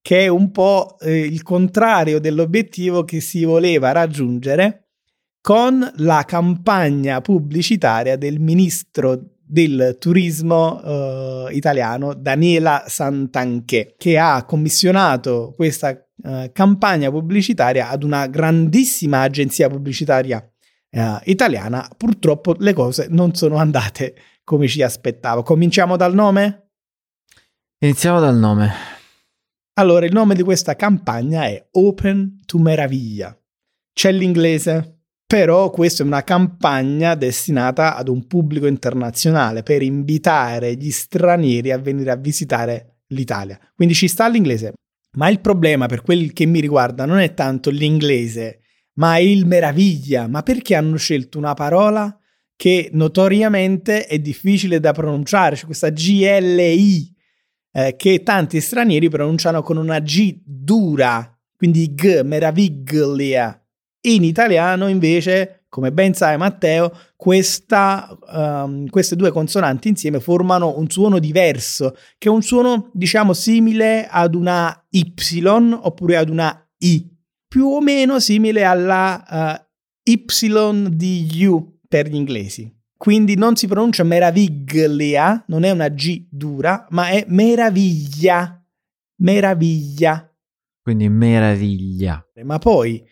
che 0.00 0.24
è 0.24 0.28
un 0.28 0.50
po' 0.50 0.96
eh, 0.98 1.18
il 1.18 1.42
contrario 1.42 2.18
dell'obiettivo 2.18 3.04
che 3.04 3.20
si 3.20 3.44
voleva 3.44 3.92
raggiungere 3.92 4.92
con 5.42 5.86
la 5.96 6.24
campagna 6.26 7.20
pubblicitaria 7.20 8.16
del 8.16 8.40
ministro 8.40 9.37
del 9.48 9.96
turismo 9.98 10.82
eh, 10.82 11.54
italiano 11.54 12.12
Daniela 12.14 12.84
Santanché 12.86 13.94
che 13.96 14.18
ha 14.18 14.44
commissionato 14.44 15.54
questa 15.56 15.90
eh, 15.90 16.50
campagna 16.52 17.10
pubblicitaria 17.10 17.88
ad 17.88 18.02
una 18.02 18.26
grandissima 18.26 19.22
agenzia 19.22 19.68
pubblicitaria 19.68 20.46
eh, 20.90 21.18
italiana. 21.24 21.88
Purtroppo 21.96 22.54
le 22.58 22.74
cose 22.74 23.06
non 23.10 23.34
sono 23.34 23.56
andate 23.56 24.14
come 24.44 24.68
ci 24.68 24.82
aspettavo. 24.82 25.42
Cominciamo 25.42 25.96
dal 25.96 26.14
nome? 26.14 26.68
iniziamo 27.80 28.20
dal 28.20 28.36
nome. 28.36 28.72
Allora 29.74 30.04
il 30.04 30.12
nome 30.12 30.34
di 30.34 30.42
questa 30.42 30.74
campagna 30.74 31.44
è 31.44 31.68
Open 31.72 32.40
to 32.44 32.58
Meraviglia. 32.58 33.36
C'è 33.92 34.10
l'inglese 34.10 34.97
però 35.28 35.68
questa 35.68 36.02
è 36.02 36.06
una 36.06 36.24
campagna 36.24 37.14
destinata 37.14 37.96
ad 37.96 38.08
un 38.08 38.26
pubblico 38.26 38.66
internazionale 38.66 39.62
per 39.62 39.82
invitare 39.82 40.74
gli 40.74 40.90
stranieri 40.90 41.70
a 41.70 41.76
venire 41.76 42.10
a 42.10 42.16
visitare 42.16 43.02
l'Italia. 43.08 43.60
Quindi 43.74 43.92
ci 43.92 44.08
sta 44.08 44.26
l'inglese. 44.26 44.72
Ma 45.18 45.28
il 45.28 45.40
problema 45.40 45.84
per 45.84 46.00
quel 46.00 46.32
che 46.32 46.46
mi 46.46 46.60
riguarda 46.60 47.04
non 47.04 47.18
è 47.18 47.34
tanto 47.34 47.68
l'inglese, 47.68 48.60
ma 48.94 49.18
il 49.18 49.44
meraviglia. 49.44 50.28
Ma 50.28 50.42
perché 50.42 50.74
hanno 50.74 50.96
scelto 50.96 51.36
una 51.36 51.52
parola 51.52 52.18
che 52.56 52.88
notoriamente 52.94 54.06
è 54.06 54.18
difficile 54.20 54.80
da 54.80 54.92
pronunciare? 54.92 55.56
C'è 55.56 55.66
questa 55.66 55.90
GLI 55.90 57.14
eh, 57.72 57.96
che 57.96 58.22
tanti 58.22 58.62
stranieri 58.62 59.10
pronunciano 59.10 59.60
con 59.60 59.76
una 59.76 59.98
G 59.98 60.40
dura, 60.42 61.38
quindi 61.54 61.92
G, 61.92 62.22
meraviglia. 62.22 63.62
In 64.08 64.24
italiano, 64.24 64.88
invece, 64.88 65.64
come 65.68 65.92
ben 65.92 66.14
sai 66.14 66.38
Matteo, 66.38 66.90
questa, 67.14 68.16
um, 68.32 68.88
queste 68.88 69.16
due 69.16 69.30
consonanti 69.30 69.88
insieme 69.88 70.18
formano 70.18 70.78
un 70.78 70.88
suono 70.88 71.18
diverso, 71.18 71.94
che 72.16 72.28
è 72.28 72.30
un 72.30 72.40
suono, 72.40 72.90
diciamo, 72.94 73.34
simile 73.34 74.06
ad 74.08 74.34
una 74.34 74.86
Y 74.88 75.12
oppure 75.44 76.16
ad 76.16 76.30
una 76.30 76.66
I, 76.78 77.06
più 77.46 77.66
o 77.66 77.80
meno 77.82 78.18
simile 78.18 78.64
alla 78.64 79.24
uh, 79.28 80.10
Y 80.10 80.24
di 80.90 81.44
U 81.44 81.80
per 81.86 82.08
gli 82.08 82.14
inglesi. 82.14 82.74
Quindi 82.96 83.36
non 83.36 83.54
si 83.56 83.66
pronuncia 83.66 84.04
meraviglia, 84.04 85.44
non 85.48 85.64
è 85.64 85.70
una 85.70 85.88
G 85.88 86.26
dura, 86.30 86.86
ma 86.90 87.08
è 87.08 87.24
meraviglia. 87.28 88.64
Meraviglia. 89.20 90.34
Quindi 90.82 91.08
meraviglia. 91.08 92.26
Ma 92.42 92.58
poi 92.58 93.04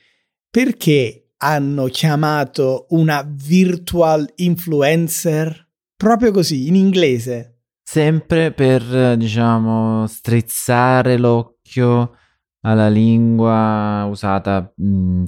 perché 0.56 1.32
hanno 1.36 1.84
chiamato 1.84 2.86
una 2.88 3.22
virtual 3.30 4.26
influencer 4.36 5.68
proprio 5.94 6.30
così, 6.30 6.68
in 6.68 6.76
inglese? 6.76 7.64
Sempre 7.82 8.52
per, 8.52 9.18
diciamo, 9.18 10.06
strizzare 10.06 11.18
l'occhio 11.18 12.16
alla 12.62 12.88
lingua 12.88 14.06
usata, 14.08 14.72
mm, 14.82 15.24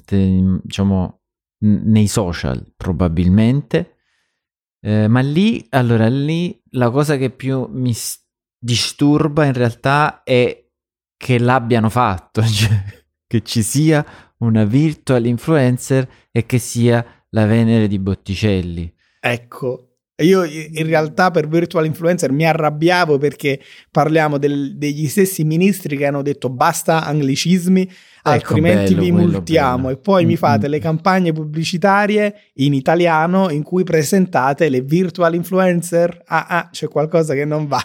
diciamo, 0.62 1.20
nei 1.58 2.06
social, 2.06 2.72
probabilmente. 2.74 3.96
Eh, 4.80 5.08
ma 5.08 5.20
lì, 5.20 5.66
allora, 5.68 6.08
lì 6.08 6.58
la 6.70 6.88
cosa 6.88 7.18
che 7.18 7.28
più 7.28 7.68
mi 7.70 7.94
disturba 8.58 9.44
in 9.44 9.52
realtà 9.52 10.22
è 10.22 10.70
che 11.18 11.38
l'abbiano 11.38 11.90
fatto, 11.90 12.40
cioè 12.48 12.82
che 13.26 13.42
ci 13.42 13.62
sia 13.62 14.02
una 14.38 14.64
virtual 14.64 15.26
influencer 15.26 16.08
e 16.30 16.46
che 16.46 16.58
sia 16.58 17.04
la 17.30 17.46
Venere 17.46 17.88
di 17.88 17.98
Botticelli. 17.98 18.92
Ecco, 19.20 19.88
Io 20.20 20.42
in 20.42 20.84
realtà 20.84 21.30
per 21.30 21.46
virtual 21.46 21.86
influencer 21.86 22.32
mi 22.32 22.44
arrabbiavo 22.44 23.18
perché 23.18 23.60
parliamo 23.88 24.36
del, 24.38 24.76
degli 24.76 25.06
stessi 25.06 25.44
ministri 25.44 25.96
che 25.96 26.06
hanno 26.06 26.22
detto 26.22 26.48
basta 26.50 27.04
anglicismi, 27.04 27.82
ecco, 27.82 27.94
altrimenti 28.22 28.94
bello, 28.94 29.04
vi 29.04 29.12
multiamo 29.12 29.86
bello. 29.86 29.96
e 29.96 30.00
poi 30.00 30.22
mm-hmm. 30.22 30.30
mi 30.30 30.36
fate 30.36 30.66
le 30.66 30.80
campagne 30.80 31.32
pubblicitarie 31.32 32.34
in 32.54 32.74
italiano 32.74 33.48
in 33.50 33.62
cui 33.62 33.84
presentate 33.84 34.68
le 34.68 34.80
virtual 34.80 35.34
influencer. 35.34 36.22
Ah, 36.26 36.46
ah, 36.48 36.68
c'è 36.72 36.88
qualcosa 36.88 37.34
che 37.34 37.44
non 37.44 37.68
va. 37.68 37.80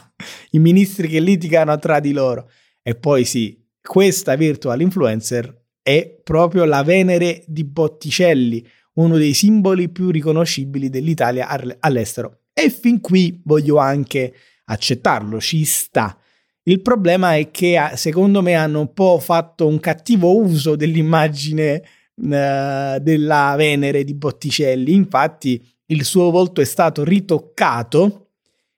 I 0.52 0.60
ministri 0.60 1.08
che 1.08 1.20
litigano 1.20 1.78
tra 1.78 2.00
di 2.00 2.14
loro. 2.14 2.50
E 2.82 2.96
poi 2.96 3.26
sì, 3.26 3.64
questa 3.80 4.36
virtual 4.36 4.82
influencer 4.82 5.63
è 5.84 6.20
proprio 6.24 6.64
la 6.64 6.82
Venere 6.82 7.44
di 7.46 7.66
Botticelli, 7.66 8.66
uno 8.94 9.18
dei 9.18 9.34
simboli 9.34 9.90
più 9.90 10.10
riconoscibili 10.10 10.90
dell'Italia 10.90 11.48
all'estero. 11.80 12.40
E 12.54 12.70
fin 12.70 13.02
qui 13.02 13.42
voglio 13.44 13.78
anche 13.78 14.34
accettarlo, 14.66 15.40
ci 15.40 15.66
sta. 15.66 16.18
Il 16.64 16.82
problema 16.82 17.36
è 17.36 17.52
che 17.52 17.78
secondo 17.96 18.42
me 18.42 18.56
hanno 18.56 18.80
un 18.80 18.94
po' 18.94 19.20
fatto 19.20 19.68
un 19.68 19.80
cattivo 19.80 20.38
uso 20.38 20.78
dell'immagine 20.78 21.84
uh, 22.16 23.00
della 23.00 23.54
Venere 23.58 24.06
di 24.06 24.14
Botticelli. 24.14 24.94
Infatti 24.94 25.62
il 25.88 26.06
suo 26.06 26.32
volto 26.32 26.62
è 26.62 26.66
stato 26.66 27.04
ritoccato 27.04 28.30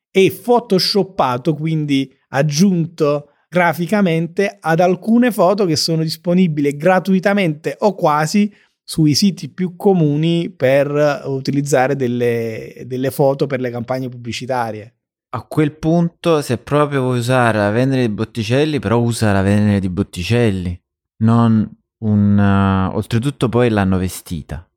e 0.09 0.31
photoshoppato, 0.31 1.53
quindi 1.53 2.11
aggiunto 2.29 3.29
graficamente 3.55 4.57
ad 4.59 4.81
alcune 4.81 5.31
foto 5.31 5.63
che 5.63 5.77
sono 5.77 6.03
disponibili 6.03 6.75
gratuitamente 6.75 7.77
o 7.79 7.95
quasi 7.95 8.53
sui 8.83 9.15
siti 9.15 9.47
più 9.47 9.77
comuni 9.77 10.49
per 10.49 11.23
utilizzare 11.23 11.95
delle, 11.95 12.83
delle 12.85 13.11
foto 13.11 13.47
per 13.47 13.61
le 13.61 13.69
campagne 13.69 14.09
pubblicitarie. 14.09 14.93
A 15.29 15.43
quel 15.43 15.71
punto, 15.71 16.41
se 16.41 16.57
proprio 16.57 17.03
vuoi 17.03 17.19
usare 17.19 17.57
la 17.57 17.69
Venere 17.69 18.01
di 18.01 18.13
Botticelli, 18.13 18.79
però 18.79 18.99
usa 18.99 19.31
la 19.31 19.41
Venere 19.41 19.79
di 19.79 19.89
Botticelli, 19.89 20.77
non 21.19 21.65
un... 21.99 22.37
Uh, 22.37 22.93
oltretutto 22.93 23.47
poi 23.47 23.69
l'hanno 23.69 23.97
vestita. 23.97 24.67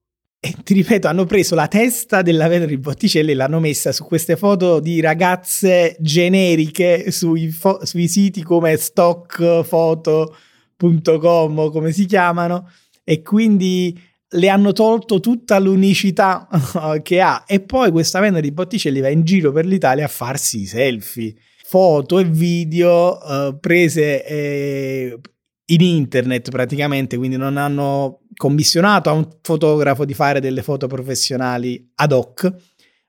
E 0.40 0.54
ti 0.62 0.72
ripeto, 0.72 1.08
hanno 1.08 1.24
preso 1.24 1.56
la 1.56 1.66
testa 1.66 2.22
della 2.22 2.46
Venere 2.46 2.78
Botticelli 2.78 3.32
e 3.32 3.34
l'hanno 3.34 3.58
messa 3.58 3.90
su 3.90 4.04
queste 4.04 4.36
foto 4.36 4.78
di 4.78 5.00
ragazze 5.00 5.96
generiche 5.98 7.10
sui, 7.10 7.48
fo- 7.48 7.84
sui 7.84 8.06
siti 8.06 8.44
come 8.44 8.76
stockfoto.com 8.76 11.58
o 11.58 11.70
come 11.70 11.90
si 11.90 12.04
chiamano 12.04 12.70
e 13.02 13.20
quindi 13.22 14.00
le 14.32 14.48
hanno 14.48 14.72
tolto 14.72 15.18
tutta 15.18 15.58
l'unicità 15.58 16.46
che 17.02 17.20
ha. 17.20 17.42
E 17.44 17.58
poi 17.58 17.90
questa 17.90 18.40
di 18.40 18.52
Botticelli 18.52 19.00
va 19.00 19.08
in 19.08 19.24
giro 19.24 19.50
per 19.50 19.66
l'Italia 19.66 20.04
a 20.04 20.08
farsi 20.08 20.60
i 20.60 20.66
selfie, 20.66 21.34
foto 21.64 22.20
e 22.20 22.24
video 22.24 23.18
uh, 23.20 23.58
prese 23.58 24.24
eh, 24.24 25.18
in 25.66 25.80
internet 25.80 26.50
praticamente, 26.50 27.16
quindi 27.16 27.36
non 27.36 27.56
hanno 27.56 28.20
commissionato 28.38 29.10
a 29.10 29.12
un 29.12 29.28
fotografo 29.42 30.04
di 30.04 30.14
fare 30.14 30.40
delle 30.40 30.62
foto 30.62 30.86
professionali 30.86 31.90
ad 31.96 32.12
hoc, 32.12 32.50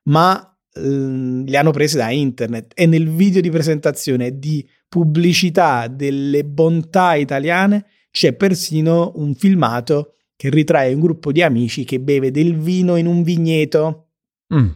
ma 0.09 0.57
eh, 0.74 0.81
le 0.81 1.55
hanno 1.55 1.71
prese 1.71 1.98
da 1.98 2.09
internet 2.09 2.74
e 2.75 2.88
nel 2.88 3.07
video 3.09 3.39
di 3.39 3.51
presentazione 3.51 4.39
di 4.39 4.67
pubblicità 4.89 5.88
delle 5.88 6.43
bontà 6.43 7.13
italiane 7.13 7.86
c'è 8.09 8.33
persino 8.33 9.12
un 9.15 9.36
filmato 9.36 10.15
che 10.36 10.50
ritrae 10.50 10.93
un 10.93 11.00
gruppo 11.00 11.31
di 11.31 11.43
amici 11.43 11.86
che 11.86 12.00
beve 12.00 12.31
del 12.31 12.57
vino 12.57 12.95
in 12.95 13.05
un 13.05 13.21
vigneto. 13.21 14.07
Mm. 14.53 14.69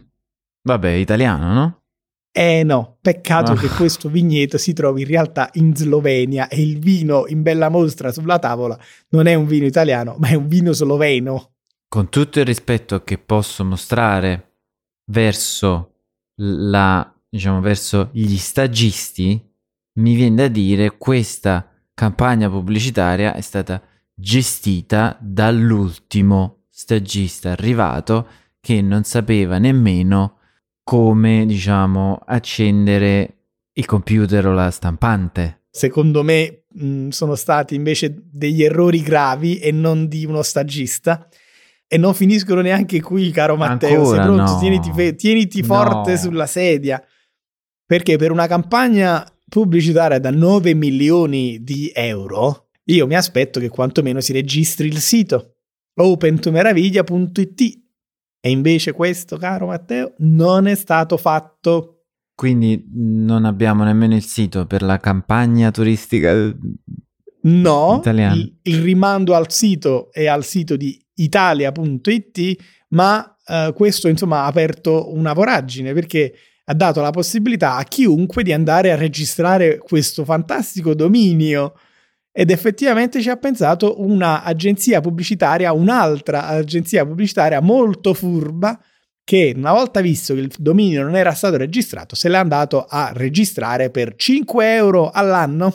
Vabbè, 0.62 0.90
italiano, 0.90 1.52
no? 1.52 1.83
Eh 2.36 2.64
no, 2.64 2.96
peccato 3.00 3.52
oh. 3.52 3.54
che 3.54 3.68
questo 3.68 4.08
vigneto 4.08 4.58
si 4.58 4.72
trovi 4.72 5.02
in 5.02 5.06
realtà 5.06 5.50
in 5.52 5.72
Slovenia 5.76 6.48
e 6.48 6.60
il 6.60 6.80
vino 6.80 7.26
in 7.28 7.42
bella 7.42 7.68
mostra 7.68 8.10
sulla 8.10 8.40
tavola 8.40 8.76
non 9.10 9.26
è 9.26 9.34
un 9.34 9.46
vino 9.46 9.66
italiano, 9.66 10.16
ma 10.18 10.30
è 10.30 10.34
un 10.34 10.48
vino 10.48 10.72
sloveno. 10.72 11.52
Con 11.86 12.08
tutto 12.08 12.40
il 12.40 12.44
rispetto 12.44 13.04
che 13.04 13.18
posso 13.18 13.64
mostrare 13.64 14.56
verso 15.12 15.92
la, 16.38 17.08
diciamo, 17.28 17.60
verso 17.60 18.08
gli 18.10 18.36
stagisti, 18.36 19.40
mi 20.00 20.16
viene 20.16 20.34
da 20.34 20.48
dire 20.48 20.98
questa 20.98 21.70
campagna 21.94 22.50
pubblicitaria 22.50 23.34
è 23.34 23.40
stata 23.42 23.80
gestita 24.12 25.16
dall'ultimo 25.20 26.64
stagista 26.68 27.52
arrivato 27.52 28.26
che 28.58 28.82
non 28.82 29.04
sapeva 29.04 29.58
nemmeno 29.58 30.38
come, 30.84 31.46
diciamo, 31.46 32.20
accendere 32.24 33.38
il 33.72 33.86
computer 33.86 34.46
o 34.46 34.52
la 34.52 34.70
stampante. 34.70 35.62
Secondo 35.70 36.22
me 36.22 36.66
mh, 36.68 37.08
sono 37.08 37.34
stati 37.34 37.74
invece 37.74 38.14
degli 38.30 38.62
errori 38.62 39.02
gravi 39.02 39.58
e 39.58 39.72
non 39.72 40.06
di 40.06 40.24
uno 40.24 40.42
stagista. 40.42 41.26
E 41.86 41.98
non 41.98 42.14
finiscono 42.14 42.60
neanche 42.60 43.00
qui, 43.00 43.30
caro 43.30 43.56
Matteo. 43.56 43.98
Ancora, 44.00 44.16
Sei 44.16 44.24
pronto? 44.24 44.52
No. 44.52 44.58
Tieniti, 44.58 45.14
tieniti 45.16 45.62
forte 45.62 46.12
no. 46.12 46.16
sulla 46.16 46.46
sedia. 46.46 47.02
Perché 47.86 48.16
per 48.16 48.30
una 48.30 48.46
campagna 48.46 49.26
pubblicitaria 49.48 50.18
da 50.18 50.30
9 50.30 50.74
milioni 50.74 51.62
di 51.62 51.90
euro, 51.94 52.68
io 52.84 53.06
mi 53.06 53.14
aspetto 53.14 53.60
che 53.60 53.68
quantomeno 53.68 54.20
si 54.20 54.32
registri 54.32 54.88
il 54.88 54.98
sito 54.98 55.56
opentomeraviglia.it 55.96 57.83
e 58.46 58.50
invece 58.50 58.92
questo, 58.92 59.38
caro 59.38 59.68
Matteo, 59.68 60.12
non 60.18 60.66
è 60.66 60.74
stato 60.74 61.16
fatto. 61.16 62.02
Quindi 62.34 62.86
non 62.92 63.46
abbiamo 63.46 63.84
nemmeno 63.84 64.14
il 64.14 64.22
sito 64.22 64.66
per 64.66 64.82
la 64.82 64.98
campagna 64.98 65.70
turistica 65.70 66.54
no, 67.40 67.96
italiana. 68.00 68.34
Il, 68.34 68.58
il 68.64 68.82
rimando 68.82 69.34
al 69.34 69.50
sito 69.50 70.12
è 70.12 70.26
al 70.26 70.44
sito 70.44 70.76
di 70.76 71.02
italia.it, 71.14 72.62
ma 72.88 73.34
uh, 73.46 73.72
questo 73.72 74.08
insomma 74.08 74.40
ha 74.40 74.46
aperto 74.46 75.14
una 75.14 75.32
voragine 75.32 75.94
perché 75.94 76.34
ha 76.64 76.74
dato 76.74 77.00
la 77.00 77.12
possibilità 77.12 77.76
a 77.76 77.84
chiunque 77.84 78.42
di 78.42 78.52
andare 78.52 78.92
a 78.92 78.96
registrare 78.96 79.78
questo 79.78 80.22
fantastico 80.26 80.94
dominio 80.94 81.72
ed 82.36 82.50
effettivamente 82.50 83.22
ci 83.22 83.30
ha 83.30 83.36
pensato 83.36 84.02
un'agenzia 84.02 85.00
pubblicitaria, 85.00 85.72
un'altra 85.72 86.48
agenzia 86.48 87.06
pubblicitaria 87.06 87.60
molto 87.60 88.12
furba 88.12 88.76
che 89.22 89.54
una 89.54 89.70
volta 89.70 90.00
visto 90.00 90.34
che 90.34 90.40
il 90.40 90.52
dominio 90.58 91.04
non 91.04 91.14
era 91.14 91.32
stato 91.32 91.56
registrato 91.56 92.16
se 92.16 92.28
l'è 92.28 92.36
andato 92.36 92.86
a 92.88 93.12
registrare 93.14 93.90
per 93.90 94.16
5 94.16 94.74
euro 94.74 95.10
all'anno. 95.10 95.72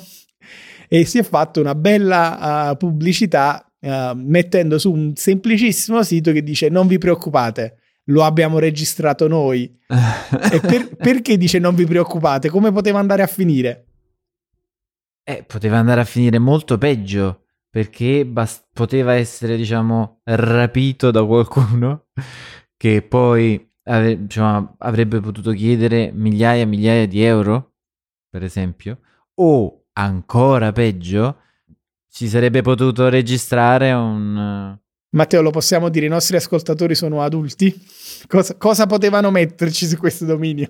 E 0.89 1.05
si 1.05 1.17
è 1.17 1.23
fatto 1.23 1.61
una 1.61 1.75
bella 1.75 2.71
uh, 2.71 2.77
pubblicità 2.77 3.65
uh, 3.79 4.11
mettendo 4.15 4.77
su 4.77 4.91
un 4.91 5.13
semplicissimo 5.15 6.03
sito 6.03 6.33
che 6.33 6.43
dice 6.43 6.67
non 6.67 6.87
vi 6.87 6.97
preoccupate 6.97 7.77
lo 8.05 8.23
abbiamo 8.25 8.59
registrato 8.59 9.27
noi 9.27 9.71
e 9.87 10.59
per, 10.59 10.95
perché 10.97 11.37
dice 11.37 11.59
non 11.59 11.75
vi 11.75 11.85
preoccupate? 11.85 12.49
Come 12.49 12.71
poteva 12.71 12.99
andare 12.99 13.21
a 13.21 13.27
finire 13.27 13.88
eh, 15.23 15.43
poteva 15.43 15.77
andare 15.77 16.01
a 16.01 16.05
finire 16.05 16.39
molto 16.39 16.77
peggio 16.77 17.45
perché 17.69 18.25
bast- 18.25 18.67
poteva 18.73 19.13
essere, 19.13 19.55
diciamo, 19.55 20.21
rapito 20.23 21.11
da 21.11 21.23
qualcuno 21.23 22.07
che 22.75 23.01
poi 23.01 23.69
ave- 23.83 24.21
diciamo, 24.23 24.75
avrebbe 24.79 25.19
potuto 25.19 25.51
chiedere 25.51 26.11
migliaia 26.13 26.63
e 26.63 26.65
migliaia 26.65 27.07
di 27.07 27.21
euro, 27.21 27.73
per 28.29 28.43
esempio, 28.43 28.99
o 29.35 29.85
ancora 29.93 30.71
peggio, 30.71 31.37
si 32.07 32.27
sarebbe 32.27 32.61
potuto 32.61 33.07
registrare 33.09 33.91
un... 33.91 34.77
Matteo, 35.11 35.41
lo 35.41 35.51
possiamo 35.51 35.89
dire, 35.89 36.05
i 36.05 36.09
nostri 36.09 36.35
ascoltatori 36.37 36.95
sono 36.95 37.21
adulti? 37.21 37.73
Cosa, 38.27 38.55
cosa 38.57 38.85
potevano 38.85 39.31
metterci 39.31 39.85
su 39.87 39.97
questo 39.97 40.25
dominio? 40.25 40.67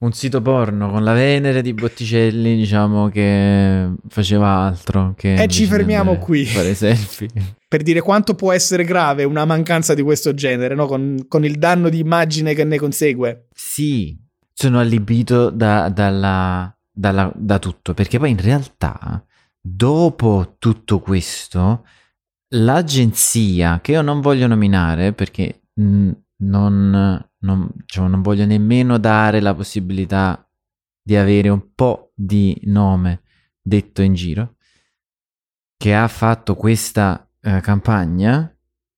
Un 0.00 0.12
sito 0.12 0.40
porno 0.40 0.90
con 0.90 1.04
la 1.04 1.12
Venere 1.12 1.60
di 1.60 1.74
Botticelli, 1.74 2.56
diciamo 2.56 3.08
che 3.08 3.90
faceva 4.08 4.48
altro 4.48 5.12
che 5.16 5.34
E 5.34 5.48
ci 5.48 5.66
fermiamo 5.66 6.16
qui. 6.16 6.46
Fare 6.46 6.74
selfie. 6.74 7.28
per 7.68 7.82
dire 7.82 8.00
quanto 8.00 8.34
può 8.34 8.50
essere 8.52 8.84
grave 8.84 9.24
una 9.24 9.44
mancanza 9.44 9.94
di 9.94 10.02
questo 10.02 10.32
genere, 10.34 10.74
no? 10.74 10.86
con, 10.86 11.26
con, 11.28 11.44
il 11.44 11.58
danno 11.58 11.88
di 11.88 11.98
immagine 11.98 12.54
che 12.54 12.64
ne 12.64 12.78
consegue. 12.78 13.46
Sì, 13.54 14.18
sono 14.52 14.80
allibito 14.80 15.50
da, 15.50 15.88
dalla, 15.90 16.74
dalla, 16.90 17.30
da 17.36 17.58
tutto, 17.58 17.92
perché 17.92 18.18
poi 18.18 18.30
in 18.30 18.40
realtà, 18.40 19.24
dopo 19.60 20.56
tutto 20.58 21.00
questo, 21.00 21.84
l'agenzia, 22.54 23.80
che 23.82 23.92
io 23.92 24.02
non 24.02 24.20
voglio 24.20 24.46
nominare 24.46 25.12
perché 25.12 25.60
mh, 25.74 26.10
non 26.40 27.28
non, 27.40 27.68
diciamo, 27.74 28.08
non 28.08 28.22
voglio 28.22 28.46
nemmeno 28.46 28.98
dare 28.98 29.40
la 29.40 29.54
possibilità 29.54 30.46
di 31.02 31.16
avere 31.16 31.48
un 31.48 31.74
po' 31.74 32.12
di 32.14 32.58
nome 32.64 33.22
detto 33.60 34.02
in 34.02 34.14
giro, 34.14 34.56
che 35.76 35.94
ha 35.94 36.08
fatto 36.08 36.54
questa 36.54 37.28
eh, 37.40 37.60
campagna, 37.60 38.54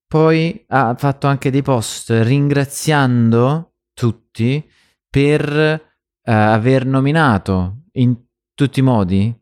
poi 0.07 0.65
ha 0.69 0.95
fatto 0.97 1.27
anche 1.27 1.51
dei 1.51 1.63
post 1.63 2.11
ringraziando 2.11 3.75
tutti 3.95 4.69
per 5.09 5.57
eh, 5.57 6.33
aver 6.33 6.85
nominato 6.85 7.85
in 7.93 8.17
tutti 8.55 8.81
i 8.81 8.83
modi 8.83 9.35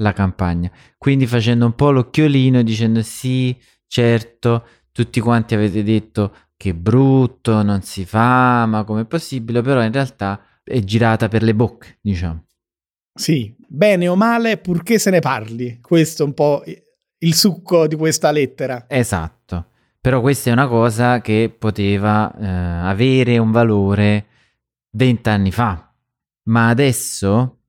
la 0.00 0.12
campagna. 0.12 0.70
Quindi 0.98 1.26
facendo 1.26 1.66
un 1.66 1.74
po' 1.74 1.90
l'occhiolino 1.90 2.62
dicendo 2.62 3.02
sì, 3.02 3.56
certo, 3.86 4.66
tutti 4.92 5.20
quanti 5.20 5.54
avete 5.54 5.82
detto 5.82 6.34
che 6.60 6.74
brutto, 6.74 7.62
non 7.62 7.80
si 7.80 8.04
fa, 8.04 8.66
ma 8.66 8.84
com'è 8.84 9.06
possibile, 9.06 9.62
però 9.62 9.82
in 9.82 9.92
realtà 9.92 10.38
è 10.62 10.78
girata 10.80 11.26
per 11.26 11.42
le 11.42 11.54
bocche, 11.54 11.96
diciamo. 12.02 12.44
Sì, 13.14 13.56
bene 13.66 14.08
o 14.08 14.14
male, 14.14 14.58
purché 14.58 14.98
se 14.98 15.08
ne 15.08 15.20
parli. 15.20 15.78
Questo 15.80 16.22
è 16.22 16.26
un 16.26 16.34
po' 16.34 16.62
il 17.16 17.34
succo 17.34 17.86
di 17.86 17.96
questa 17.96 18.30
lettera. 18.30 18.84
Esatto. 18.88 19.68
Però 20.02 20.20
questa 20.20 20.50
è 20.50 20.52
una 20.52 20.68
cosa 20.68 21.22
che 21.22 21.54
poteva 21.58 22.30
eh, 22.36 22.46
avere 22.46 23.38
un 23.38 23.52
valore 23.52 24.26
vent'anni 24.90 25.52
fa. 25.52 25.94
Ma 26.50 26.68
adesso, 26.68 27.60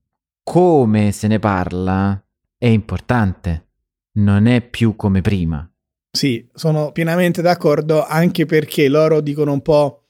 come 0.43 1.13
se 1.13 1.27
ne 1.27 1.39
parla, 1.39 2.21
è 2.57 2.67
importante. 2.67 3.69
Non 4.15 4.47
è 4.47 4.59
più 4.59 4.97
come 4.97 5.21
prima. 5.21 5.65
Sì, 6.11 6.45
sono 6.53 6.91
pienamente 6.91 7.41
d'accordo, 7.41 8.05
anche 8.05 8.45
perché 8.45 8.89
loro 8.89 9.21
dicono 9.21 9.53
un 9.53 9.61
po' 9.61 10.01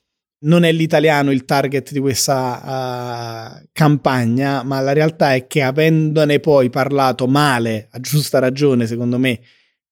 non 0.43 0.63
è 0.63 0.71
l'italiano 0.71 1.31
il 1.31 1.45
target 1.45 1.91
di 1.91 1.99
questa 1.99 3.59
uh, 3.61 3.67
campagna, 3.71 4.63
ma 4.63 4.79
la 4.81 4.93
realtà 4.93 5.35
è 5.35 5.45
che 5.45 5.61
avendone 5.61 6.39
poi 6.39 6.71
parlato 6.71 7.27
male, 7.27 7.87
a 7.91 7.99
giusta 7.99 8.39
ragione, 8.39 8.87
secondo 8.87 9.19
me, 9.19 9.39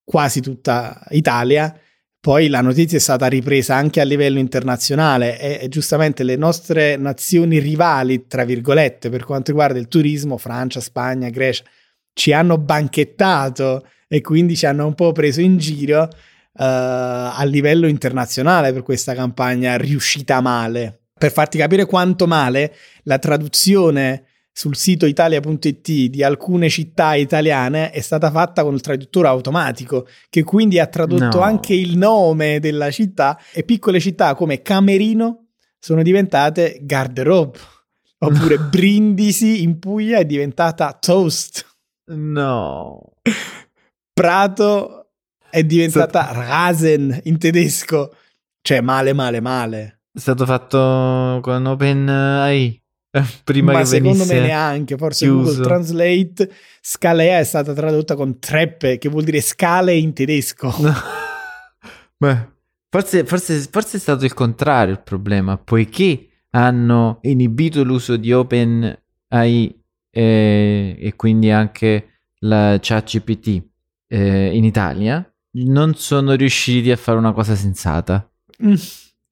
quasi 0.04 0.42
tutta 0.42 1.06
Italia, 1.12 1.80
poi 2.20 2.48
la 2.50 2.62
notizia 2.62 2.98
è 2.98 3.02
stata 3.02 3.28
ripresa 3.28 3.76
anche 3.76 4.02
a 4.02 4.04
livello 4.04 4.40
internazionale 4.40 5.40
e, 5.40 5.60
e, 5.62 5.70
giustamente 5.70 6.24
le 6.24 6.36
nostre 6.36 6.98
nazioni 6.98 7.60
rivali, 7.60 8.26
tra 8.28 8.44
virgolette, 8.44 9.10
per 9.10 9.24
quanto 9.24 9.52
riguarda 9.52 9.78
il 9.78 9.88
turismo, 9.88 10.38
Francia, 10.38 10.82
Spagna, 10.82 11.30
Grecia, 11.30 11.64
ci 12.14 12.34
hanno 12.34 12.58
banchettato 12.58 13.86
e 14.08 14.22
quindi 14.22 14.56
ci 14.56 14.66
hanno 14.66 14.86
un 14.86 14.96
po' 14.96 15.12
preso 15.12 15.42
in 15.42 15.58
giro 15.58 16.02
uh, 16.02 16.10
a 16.54 17.44
livello 17.46 17.88
internazionale 17.88 18.74
per 18.74 18.84
questa 18.84 19.14
campagna 19.14 19.78
riuscita 19.78 20.42
male. 20.42 21.02
Per 21.18 21.32
farti 21.32 21.58
capire 21.58 21.86
quanto 21.86 22.28
male, 22.28 22.74
la 23.04 23.20
traduzione 23.20 24.24
sul 24.52 24.76
sito 24.76 25.06
italia.it 25.06 26.10
di 26.10 26.24
alcune 26.24 26.68
città 26.70 27.16
italiane 27.16 27.92
è 27.92 28.02
stata 28.02 28.30
fatta 28.30 28.64
con 28.64 28.74
il 28.74 28.82
traduttore 28.82 29.28
automatico, 29.28 30.08
che 30.30 30.44
quindi 30.44 30.80
ha 30.80 30.88
tradotto 30.88 31.38
no. 31.38 31.44
anche 31.44 31.74
il 31.74 31.98
nome 31.98 32.60
della 32.60 32.92
città 32.92 33.40
e 33.54 33.64
piccole 33.64 34.00
città 34.00 34.36
come 34.36 34.62
Camerino 34.62 35.46
sono 35.80 36.02
diventate 36.02 36.80
garderobe. 36.82 37.58
Oppure 38.18 38.58
Brindisi 38.70 39.64
in 39.64 39.80
Puglia 39.80 40.18
è 40.18 40.26
diventata 40.26 40.98
toast. 41.00 41.66
No. 42.10 43.14
Prato 44.14 45.12
è 45.50 45.64
diventata 45.64 46.30
Rasen 46.32 47.22
in 47.24 47.38
tedesco. 47.38 48.16
Cioè, 48.62 48.82
male, 48.82 49.14
male, 49.14 49.40
male. 49.40 50.02
È 50.12 50.20
stato 50.20 50.46
fatto 50.46 51.40
con 51.42 51.66
OpenAI. 51.66 52.82
Prima 53.44 53.72
Ma 53.72 53.80
che 53.80 53.86
secondo 53.86 54.26
me 54.26 54.40
neanche, 54.40 54.96
forse 54.96 55.26
chiuso. 55.26 55.46
Google 55.46 55.64
Translate 55.64 56.52
Scalea 56.82 57.40
è 57.40 57.44
stata 57.44 57.74
tradotta 57.74 58.16
con 58.16 58.38
treppe, 58.40 58.98
che 58.98 59.10
vuol 59.10 59.24
dire 59.24 59.42
scale 59.42 59.96
in 59.96 60.14
tedesco. 60.14 60.72
Beh, 62.18 62.50
forse, 62.90 63.26
forse, 63.26 63.68
forse 63.72 63.98
è 63.98 64.00
stato 64.00 64.26
il 64.26 64.34
contrario 64.34 64.94
il 64.94 65.02
problema, 65.02 65.58
poiché 65.58 66.28
hanno 66.52 67.20
inibito 67.22 67.84
l'uso 67.84 68.16
di 68.18 68.32
OpenAI 68.32 69.79
e, 70.24 70.98
e 71.00 71.16
quindi 71.16 71.50
anche 71.50 72.22
la 72.40 72.78
ChatGPT 72.82 73.64
eh, 74.08 74.56
in 74.56 74.64
Italia, 74.66 75.26
non 75.52 75.96
sono 75.96 76.34
riusciti 76.34 76.92
a 76.92 76.98
fare 76.98 77.18
una 77.18 77.32
cosa 77.32 77.56
sensata. 77.56 78.30
Mm. 78.64 78.74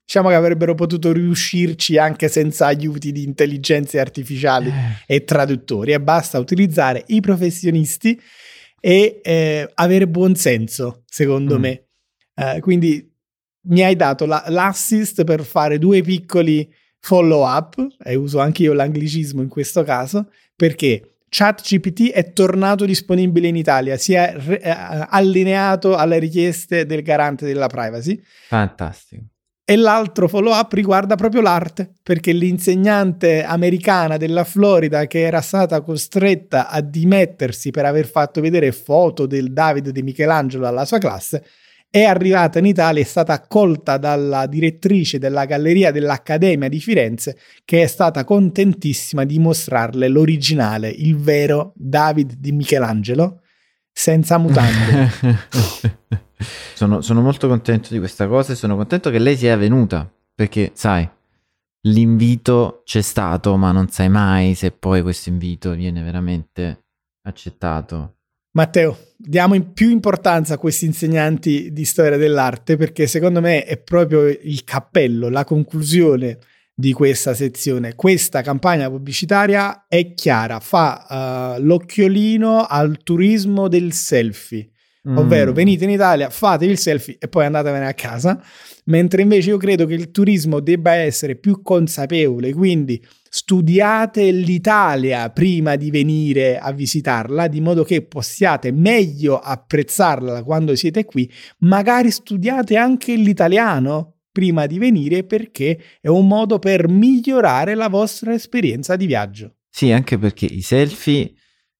Diciamo 0.07 0.29
che 0.29 0.35
avrebbero 0.35 0.73
potuto 0.75 1.11
riuscirci 1.11 1.97
anche 1.97 2.29
senza 2.29 2.67
aiuti 2.67 3.11
di 3.11 3.23
intelligenze 3.23 3.99
artificiali 3.99 4.69
Eh. 4.69 5.15
e 5.15 5.23
traduttori 5.25 5.91
e 5.91 5.99
basta 5.99 6.39
utilizzare 6.39 7.03
i 7.07 7.19
professionisti 7.19 8.17
e 8.79 9.19
eh, 9.21 9.69
avere 9.73 10.07
buon 10.07 10.35
senso, 10.35 11.03
secondo 11.05 11.57
Mm. 11.57 11.61
me. 11.61 11.87
Eh, 12.35 12.59
quindi 12.61 13.11
mi 13.67 13.83
hai 13.83 13.97
dato 13.97 14.25
la- 14.25 14.45
l'assist 14.47 15.25
per 15.25 15.43
fare 15.43 15.77
due 15.77 16.01
piccoli 16.01 16.71
follow 16.99 17.45
up, 17.45 17.75
e 18.03 18.15
uso 18.15 18.39
anche 18.39 18.63
io 18.63 18.73
l'anglicismo 18.73 19.41
in 19.41 19.49
questo 19.49 19.83
caso, 19.83 20.29
perché 20.57 21.17
ChatGPT 21.29 22.11
è 22.11 22.33
tornato 22.33 22.83
disponibile 22.83 23.47
in 23.47 23.55
Italia, 23.55 23.95
si 23.97 24.13
è 24.13 24.33
re- 24.35 24.59
eh, 24.59 24.73
allineato 25.09 25.95
alle 25.95 26.19
richieste 26.19 26.85
del 26.85 27.03
garante 27.03 27.45
della 27.45 27.67
privacy. 27.67 28.19
Fantastico. 28.47 29.23
E 29.69 29.75
l'altro 29.75 30.29
follow 30.29 30.53
up 30.53 30.71
riguarda 30.71 31.15
proprio 31.15 31.41
l'arte, 31.41 31.95
perché 32.01 32.31
l'insegnante 32.31 33.43
americana 33.43 34.15
della 34.15 34.45
Florida 34.45 35.05
che 35.07 35.19
era 35.19 35.41
stata 35.41 35.81
costretta 35.81 36.69
a 36.69 36.79
dimettersi 36.79 37.69
per 37.69 37.83
aver 37.85 38.07
fatto 38.07 38.39
vedere 38.39 38.71
foto 38.71 39.25
del 39.25 39.51
David 39.51 39.89
di 39.89 40.01
Michelangelo 40.01 40.65
alla 40.65 40.85
sua 40.85 40.99
classe, 40.99 41.43
è 42.01 42.05
arrivata 42.05 42.59
in 42.59 42.65
Italia, 42.65 43.01
è 43.01 43.05
stata 43.05 43.33
accolta 43.33 43.97
dalla 43.97 44.45
direttrice 44.47 45.19
della 45.19 45.45
galleria 45.45 45.91
dell'Accademia 45.91 46.69
di 46.69 46.79
Firenze, 46.79 47.37
che 47.63 47.83
è 47.83 47.87
stata 47.87 48.23
contentissima 48.23 49.23
di 49.23 49.39
mostrarle 49.39 50.07
l'originale, 50.07 50.89
il 50.89 51.17
vero 51.17 51.73
David 51.75 52.33
di 52.37 52.51
Michelangelo, 52.51 53.41
senza 53.91 54.37
mutande. 54.37 55.09
sono, 56.73 57.01
sono 57.01 57.21
molto 57.21 57.47
contento 57.47 57.89
di 57.91 57.99
questa 57.99 58.27
cosa 58.27 58.53
e 58.53 58.55
sono 58.55 58.75
contento 58.75 59.09
che 59.09 59.19
lei 59.19 59.37
sia 59.37 59.55
venuta 59.55 60.11
perché, 60.35 60.71
sai, 60.75 61.09
l'invito 61.87 62.81
c'è 62.85 63.01
stato, 63.01 63.55
ma 63.57 63.71
non 63.71 63.89
sai 63.89 64.09
mai 64.09 64.53
se 64.53 64.71
poi 64.71 65.01
questo 65.01 65.29
invito 65.29 65.71
viene 65.71 66.03
veramente 66.03 66.85
accettato. 67.23 68.16
Matteo, 68.57 68.97
diamo 69.15 69.53
in 69.53 69.71
più 69.71 69.91
importanza 69.91 70.55
a 70.55 70.57
questi 70.57 70.85
insegnanti 70.85 71.71
di 71.71 71.85
storia 71.85 72.17
dell'arte 72.17 72.75
perché 72.75 73.05
secondo 73.05 73.39
me 73.39 73.63
è 73.63 73.77
proprio 73.77 74.25
il 74.25 74.63
cappello, 74.63 75.29
la 75.29 75.43
conclusione 75.43 76.39
di 76.73 76.91
questa 76.91 77.35
sezione. 77.35 77.93
Questa 77.93 78.41
campagna 78.41 78.89
pubblicitaria 78.89 79.85
è 79.87 80.15
chiara, 80.15 80.59
fa 80.59 81.55
uh, 81.55 81.61
l'occhiolino 81.61 82.65
al 82.65 82.97
turismo 83.03 83.67
del 83.67 83.93
selfie, 83.93 84.71
ovvero 85.03 85.51
Mm. 85.51 85.53
venite 85.53 85.83
in 85.83 85.91
Italia, 85.91 86.31
fate 86.31 86.65
il 86.65 86.79
selfie 86.79 87.17
e 87.19 87.27
poi 87.27 87.45
andatevene 87.45 87.85
a 87.85 87.93
casa, 87.93 88.43
mentre 88.85 89.21
invece 89.21 89.49
io 89.51 89.57
credo 89.57 89.85
che 89.85 89.93
il 89.93 90.09
turismo 90.09 90.61
debba 90.61 90.93
essere 90.93 91.35
più 91.35 91.61
consapevole, 91.61 92.51
quindi 92.53 92.99
studiate 93.29 94.31
l'Italia 94.31 95.29
prima 95.29 95.75
di 95.75 95.89
venire 95.89 96.57
a 96.57 96.71
visitarla, 96.71 97.47
di 97.47 97.61
modo 97.61 97.83
che 97.83 98.01
possiate 98.01 98.71
meglio 98.71 99.39
apprezzarla 99.39 100.43
quando 100.43 100.75
siete 100.75 101.05
qui, 101.05 101.31
magari 101.59 102.11
studiate 102.11 102.75
anche 102.77 103.15
l'italiano 103.15 104.17
prima 104.31 104.67
di 104.67 104.77
venire 104.77 105.23
perché 105.23 105.79
è 105.99 106.07
un 106.07 106.27
modo 106.27 106.59
per 106.59 106.87
migliorare 106.87 107.73
la 107.73 107.89
vostra 107.89 108.33
esperienza 108.33 108.95
di 108.95 109.07
viaggio. 109.07 109.55
Sì, 109.69 109.91
anche 109.91 110.17
perché 110.17 110.45
i 110.45 110.61
selfie, 110.61 111.33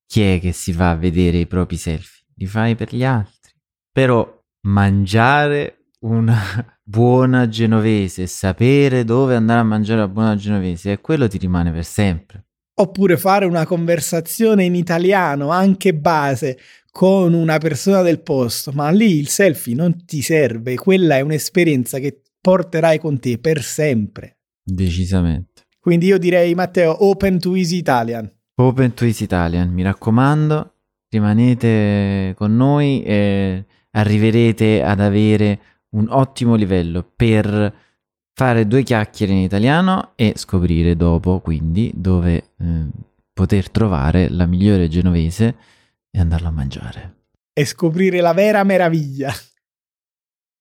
chi 0.06 0.22
è 0.22 0.40
che 0.40 0.52
si 0.54 0.72
va 0.72 0.92
a 0.92 0.96
vedere 0.96 1.38
i 1.38 1.48
propri 1.48 1.78
selfie? 1.78 2.26
Li 2.36 2.46
fai 2.46 2.76
per 2.76 2.96
gli 2.96 3.04
altri. 3.04 3.52
Però 3.92 4.28
mangiare 4.62 5.90
una 6.00 6.77
buona 6.90 7.50
genovese, 7.50 8.28
sapere 8.28 9.04
dove 9.04 9.36
andare 9.36 9.60
a 9.60 9.64
mangiare 9.64 10.00
la 10.00 10.08
buona 10.08 10.36
genovese, 10.36 10.94
e 10.94 11.02
quello 11.02 11.28
ti 11.28 11.38
rimane 11.38 11.72
per 11.72 11.84
sempre. 11.84 12.46
Oppure 12.80 13.18
fare 13.18 13.46
una 13.46 13.66
conversazione 13.66 14.64
in 14.64 14.76
italiano, 14.76 15.50
anche 15.50 15.94
base, 15.94 16.58
con 16.90 17.34
una 17.34 17.58
persona 17.58 18.02
del 18.02 18.22
posto, 18.22 18.72
ma 18.72 18.90
lì 18.90 19.18
il 19.18 19.28
selfie 19.28 19.76
non 19.76 20.06
ti 20.06 20.22
serve, 20.22 20.76
quella 20.76 21.18
è 21.18 21.22
un'esperienza 21.22 22.00
che 22.00 22.22
porterai 22.40 23.00
con 23.00 23.20
te 23.20 23.38
per 23.38 23.62
sempre. 23.62 24.38
Decisamente. 24.64 25.64
Quindi 25.80 26.06
io 26.06 26.18
direi, 26.18 26.56
Matteo, 26.56 27.06
open 27.06 27.40
to 27.40 27.56
easy 27.56 27.78
Italian. 27.78 28.32
Open 28.60 28.94
to 28.96 29.06
Easy 29.06 29.26
Italian, 29.26 29.70
mi 29.70 29.84
raccomando, 29.84 30.74
rimanete 31.10 32.34
con 32.36 32.56
noi 32.56 33.04
e 33.04 33.66
arriverete 33.92 34.82
ad 34.82 35.00
avere 35.00 35.60
un 35.98 36.08
ottimo 36.10 36.56
livello 36.56 37.04
per 37.16 37.74
fare 38.34 38.68
due 38.68 38.84
chiacchiere 38.84 39.34
in 39.34 39.40
italiano 39.40 40.12
e 40.16 40.34
scoprire 40.36 40.96
dopo 40.96 41.40
quindi 41.40 41.92
dove 41.96 42.52
eh, 42.60 42.86
poter 43.34 43.70
trovare 43.70 44.30
la 44.30 44.46
migliore 44.46 44.88
genovese 44.88 45.56
e 46.12 46.20
andarla 46.20 46.50
a 46.50 46.52
mangiare. 46.52 47.16
E 47.52 47.66
scoprire 47.66 48.22
la 48.22 48.34
vera 48.34 48.64
meraviglia. 48.64 49.34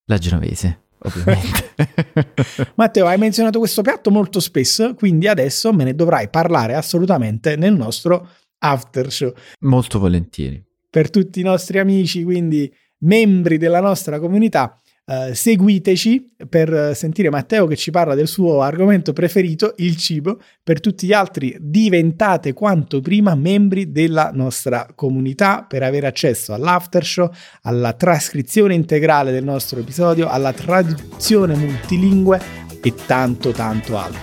La 0.06 0.18
genovese. 0.18 0.84
ovviamente. 0.98 1.74
Matteo, 2.76 3.06
hai 3.06 3.18
menzionato 3.18 3.58
questo 3.58 3.82
piatto 3.82 4.10
molto 4.10 4.40
spesso, 4.40 4.94
quindi 4.94 5.28
adesso 5.28 5.72
me 5.74 5.84
ne 5.84 5.94
dovrai 5.94 6.30
parlare 6.30 6.74
assolutamente 6.74 7.56
nel 7.56 7.74
nostro 7.74 8.28
after 8.58 9.12
show. 9.12 9.34
Molto 9.60 9.98
volentieri. 9.98 10.64
Per 10.88 11.10
tutti 11.10 11.40
i 11.40 11.42
nostri 11.42 11.78
amici, 11.78 12.24
quindi 12.24 12.72
membri 13.00 13.58
della 13.58 13.80
nostra 13.80 14.18
comunità, 14.18 14.80
Uh, 15.08 15.32
seguiteci 15.32 16.34
per 16.48 16.96
sentire 16.96 17.30
Matteo 17.30 17.68
che 17.68 17.76
ci 17.76 17.92
parla 17.92 18.16
del 18.16 18.26
suo 18.26 18.62
argomento 18.62 19.12
preferito, 19.12 19.74
il 19.76 19.96
cibo. 19.96 20.40
Per 20.64 20.80
tutti 20.80 21.06
gli 21.06 21.12
altri 21.12 21.56
diventate 21.60 22.52
quanto 22.52 23.00
prima 23.00 23.36
membri 23.36 23.92
della 23.92 24.32
nostra 24.34 24.88
comunità 24.96 25.62
per 25.62 25.84
avere 25.84 26.08
accesso 26.08 26.52
all'after 26.52 27.04
show, 27.04 27.30
alla 27.62 27.92
trascrizione 27.92 28.74
integrale 28.74 29.30
del 29.30 29.44
nostro 29.44 29.78
episodio, 29.78 30.26
alla 30.26 30.52
traduzione 30.52 31.54
multilingue 31.54 32.40
e 32.82 32.92
tanto 33.06 33.52
tanto 33.52 33.96
altro. 33.96 34.20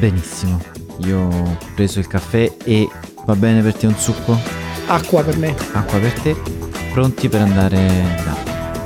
Benissimo, 0.00 0.60
io 1.04 1.20
ho 1.20 1.58
preso 1.76 2.00
il 2.00 2.08
caffè 2.08 2.52
e 2.64 2.88
va 3.24 3.36
bene 3.36 3.62
per 3.62 3.74
te 3.74 3.86
un 3.86 3.94
succo? 3.94 4.36
Acqua 4.88 5.22
per 5.22 5.36
me. 5.38 5.54
Acqua 5.72 6.00
per 6.00 6.20
te, 6.20 6.36
pronti 6.92 7.28
per 7.28 7.42
andare 7.42 7.86
da. 8.24 8.55